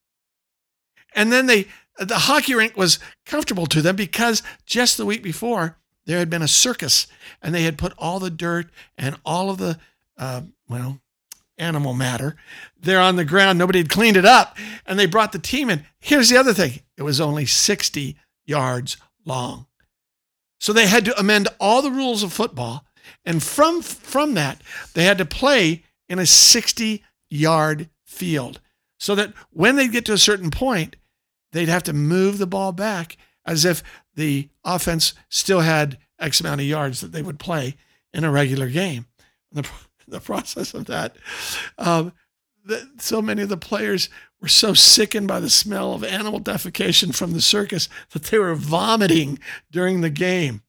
And 1.14 1.32
then 1.32 1.46
they 1.46 1.66
the 2.08 2.18
hockey 2.18 2.54
rink 2.54 2.76
was 2.76 2.98
comfortable 3.26 3.66
to 3.66 3.82
them 3.82 3.96
because 3.96 4.42
just 4.66 4.96
the 4.96 5.06
week 5.06 5.22
before 5.22 5.76
there 6.06 6.18
had 6.18 6.30
been 6.30 6.42
a 6.42 6.48
circus 6.48 7.06
and 7.42 7.54
they 7.54 7.62
had 7.62 7.78
put 7.78 7.92
all 7.98 8.18
the 8.18 8.30
dirt 8.30 8.70
and 8.96 9.16
all 9.24 9.50
of 9.50 9.58
the 9.58 9.78
uh, 10.16 10.42
well 10.68 11.00
animal 11.58 11.92
matter 11.92 12.36
there 12.80 13.00
on 13.00 13.16
the 13.16 13.24
ground. 13.24 13.58
Nobody 13.58 13.78
had 13.80 13.90
cleaned 13.90 14.16
it 14.16 14.24
up 14.24 14.56
and 14.86 14.98
they 14.98 15.06
brought 15.06 15.32
the 15.32 15.38
team 15.38 15.68
in. 15.68 15.84
Here's 15.98 16.30
the 16.30 16.38
other 16.38 16.54
thing. 16.54 16.80
It 16.96 17.02
was 17.02 17.20
only 17.20 17.46
60 17.46 18.16
yards 18.46 18.96
long. 19.24 19.66
So 20.58 20.72
they 20.72 20.86
had 20.86 21.04
to 21.04 21.18
amend 21.18 21.48
all 21.58 21.82
the 21.82 21.90
rules 21.90 22.22
of 22.22 22.32
football 22.32 22.84
and 23.24 23.42
from 23.42 23.82
from 23.82 24.34
that 24.34 24.60
they 24.94 25.04
had 25.04 25.18
to 25.18 25.24
play 25.24 25.84
in 26.08 26.18
a 26.18 26.26
60 26.26 27.04
yard 27.28 27.88
field 28.04 28.60
so 28.98 29.14
that 29.14 29.32
when 29.50 29.76
they 29.76 29.88
get 29.88 30.04
to 30.06 30.12
a 30.12 30.18
certain 30.18 30.50
point 30.50 30.96
they'd 31.52 31.68
have 31.68 31.82
to 31.84 31.92
move 31.92 32.38
the 32.38 32.46
ball 32.46 32.72
back 32.72 33.16
as 33.44 33.64
if 33.64 33.82
the 34.14 34.48
offense 34.64 35.14
still 35.28 35.60
had 35.60 35.98
X 36.18 36.40
amount 36.40 36.60
of 36.60 36.66
yards 36.66 37.00
that 37.00 37.12
they 37.12 37.22
would 37.22 37.38
play 37.38 37.76
in 38.12 38.24
a 38.24 38.30
regular 38.30 38.68
game. 38.68 39.06
The, 39.52 39.68
the 40.08 40.20
process 40.20 40.74
of 40.74 40.86
that, 40.86 41.16
um, 41.78 42.12
so 42.98 43.22
many 43.22 43.42
of 43.42 43.48
the 43.48 43.56
players 43.56 44.08
were 44.40 44.48
so 44.48 44.74
sickened 44.74 45.28
by 45.28 45.40
the 45.40 45.50
smell 45.50 45.94
of 45.94 46.04
animal 46.04 46.40
defecation 46.40 47.14
from 47.14 47.32
the 47.32 47.40
circus 47.40 47.88
that 48.12 48.24
they 48.24 48.38
were 48.38 48.54
vomiting 48.54 49.38
during 49.70 50.00
the 50.00 50.10
game. 50.10 50.62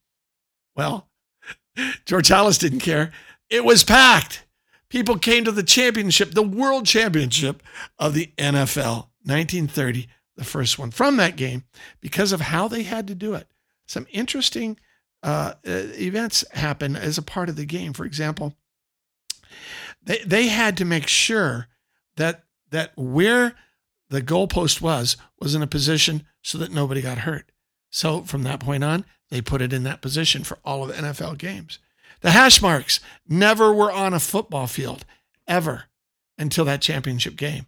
Well, 0.75 1.09
George 2.05 2.29
Halas 2.29 2.59
didn't 2.59 2.79
care. 2.79 3.11
It 3.49 3.65
was 3.65 3.83
packed. 3.83 4.45
People 4.89 5.17
came 5.17 5.45
to 5.45 5.51
the 5.51 5.63
championship, 5.63 6.31
the 6.31 6.43
world 6.43 6.85
championship 6.85 7.63
of 7.97 8.13
the 8.13 8.31
NFL, 8.37 9.07
1930 9.23 10.07
the 10.35 10.43
first 10.43 10.79
one 10.79 10.91
from 10.91 11.17
that 11.17 11.35
game 11.35 11.63
because 11.99 12.31
of 12.31 12.41
how 12.41 12.67
they 12.67 12.83
had 12.83 13.07
to 13.07 13.15
do 13.15 13.33
it. 13.33 13.47
Some 13.85 14.07
interesting 14.11 14.79
uh, 15.23 15.53
uh, 15.67 15.87
events 15.99 16.43
happen 16.53 16.95
as 16.95 17.17
a 17.17 17.23
part 17.23 17.49
of 17.49 17.55
the 17.55 17.65
game. 17.65 17.93
For 17.93 18.05
example, 18.05 18.55
they 20.01 20.19
they 20.25 20.47
had 20.47 20.77
to 20.77 20.85
make 20.85 21.07
sure 21.07 21.67
that 22.15 22.43
that 22.71 22.91
where 22.95 23.55
the 24.09 24.21
goalpost 24.21 24.81
was 24.81 25.17
was 25.39 25.55
in 25.55 25.61
a 25.61 25.67
position 25.67 26.25
so 26.41 26.57
that 26.57 26.71
nobody 26.71 27.01
got 27.01 27.19
hurt. 27.19 27.51
So 27.89 28.21
from 28.21 28.43
that 28.43 28.59
point 28.59 28.83
on, 28.83 29.05
they 29.29 29.41
put 29.41 29.61
it 29.61 29.73
in 29.73 29.83
that 29.83 30.01
position 30.01 30.43
for 30.43 30.57
all 30.63 30.83
of 30.83 30.89
the 30.89 30.95
NFL 30.95 31.37
games. 31.37 31.79
The 32.21 32.31
hash 32.31 32.61
marks 32.61 32.99
never 33.27 33.73
were 33.73 33.91
on 33.91 34.13
a 34.13 34.19
football 34.19 34.67
field 34.67 35.05
ever 35.47 35.85
until 36.37 36.65
that 36.65 36.81
championship 36.81 37.35
game 37.35 37.67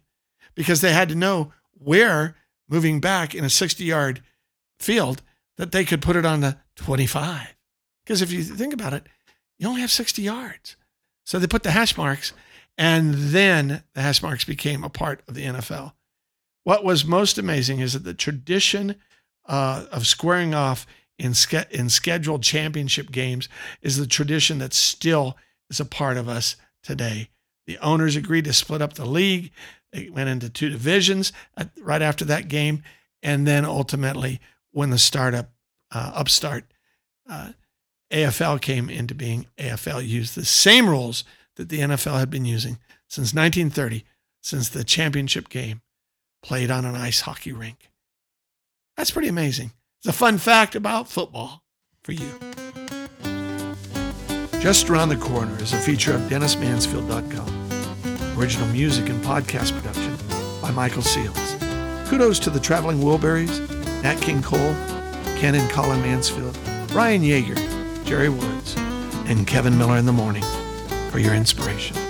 because 0.54 0.80
they 0.80 0.92
had 0.92 1.08
to 1.08 1.14
know 1.14 1.52
where 1.72 2.36
moving 2.68 3.00
back 3.00 3.34
in 3.34 3.44
a 3.44 3.50
60 3.50 3.84
yard 3.84 4.22
field 4.78 5.22
that 5.56 5.72
they 5.72 5.84
could 5.84 6.02
put 6.02 6.16
it 6.16 6.26
on 6.26 6.40
the 6.40 6.58
25. 6.76 7.54
Because 8.04 8.22
if 8.22 8.32
you 8.32 8.42
think 8.42 8.72
about 8.72 8.92
it, 8.92 9.06
you 9.58 9.68
only 9.68 9.80
have 9.80 9.90
60 9.90 10.20
yards. 10.22 10.76
So 11.24 11.38
they 11.38 11.46
put 11.46 11.62
the 11.62 11.70
hash 11.70 11.96
marks, 11.96 12.32
and 12.76 13.14
then 13.14 13.82
the 13.94 14.02
hash 14.02 14.22
marks 14.22 14.44
became 14.44 14.84
a 14.84 14.90
part 14.90 15.22
of 15.26 15.34
the 15.34 15.44
NFL. 15.44 15.92
What 16.64 16.84
was 16.84 17.04
most 17.04 17.38
amazing 17.38 17.80
is 17.80 17.92
that 17.92 18.04
the 18.04 18.14
tradition 18.14 18.96
uh, 19.46 19.86
of 19.92 20.06
squaring 20.06 20.54
off 20.54 20.86
in, 21.18 21.34
ske- 21.34 21.70
in 21.70 21.88
scheduled 21.88 22.42
championship 22.42 23.10
games 23.10 23.48
is 23.80 23.96
the 23.96 24.06
tradition 24.06 24.58
that 24.58 24.72
still 24.72 25.36
is 25.70 25.80
a 25.80 25.84
part 25.84 26.16
of 26.16 26.28
us 26.28 26.56
today. 26.82 27.28
The 27.66 27.78
owners 27.78 28.16
agreed 28.16 28.44
to 28.44 28.52
split 28.52 28.82
up 28.82 28.94
the 28.94 29.06
league. 29.06 29.50
They 29.94 30.10
went 30.10 30.28
into 30.28 30.50
two 30.50 30.68
divisions 30.70 31.32
at, 31.56 31.70
right 31.80 32.02
after 32.02 32.24
that 32.24 32.48
game, 32.48 32.82
and 33.22 33.46
then 33.46 33.64
ultimately, 33.64 34.40
when 34.72 34.90
the 34.90 34.98
startup 34.98 35.52
uh, 35.92 36.10
upstart 36.14 36.64
uh, 37.30 37.52
AFL 38.12 38.60
came 38.60 38.90
into 38.90 39.14
being, 39.14 39.46
AFL 39.56 40.06
used 40.06 40.34
the 40.34 40.44
same 40.44 40.88
rules 40.88 41.22
that 41.54 41.68
the 41.68 41.78
NFL 41.78 42.18
had 42.18 42.28
been 42.28 42.44
using 42.44 42.78
since 43.08 43.32
1930, 43.32 44.04
since 44.40 44.68
the 44.68 44.82
championship 44.82 45.48
game 45.48 45.80
played 46.42 46.72
on 46.72 46.84
an 46.84 46.96
ice 46.96 47.20
hockey 47.20 47.52
rink. 47.52 47.90
That's 48.96 49.12
pretty 49.12 49.28
amazing. 49.28 49.72
It's 50.00 50.08
a 50.08 50.12
fun 50.12 50.38
fact 50.38 50.74
about 50.74 51.08
football 51.08 51.62
for 52.02 52.12
you. 52.12 52.30
Just 54.60 54.90
Around 54.90 55.10
the 55.10 55.16
Corner 55.16 55.56
is 55.62 55.72
a 55.72 55.78
feature 55.78 56.14
of 56.14 56.22
DennisMansfield.com. 56.22 57.63
Original 58.36 58.66
music 58.68 59.08
and 59.08 59.22
podcast 59.24 59.72
production 59.80 60.16
by 60.60 60.70
Michael 60.72 61.02
Seals. 61.02 61.56
Kudos 62.08 62.38
to 62.40 62.50
the 62.50 62.58
Traveling 62.58 62.98
Wilburys, 62.98 63.60
Nat 64.02 64.20
King 64.20 64.42
Cole, 64.42 64.74
Ken 65.38 65.54
and 65.54 65.70
Colin 65.70 66.00
Mansfield, 66.02 66.56
Ryan 66.92 67.22
Yeager, 67.22 68.04
Jerry 68.04 68.28
Woods, 68.28 68.74
and 69.26 69.46
Kevin 69.46 69.78
Miller 69.78 69.98
in 69.98 70.06
the 70.06 70.12
morning 70.12 70.44
for 71.10 71.20
your 71.20 71.34
inspiration. 71.34 72.03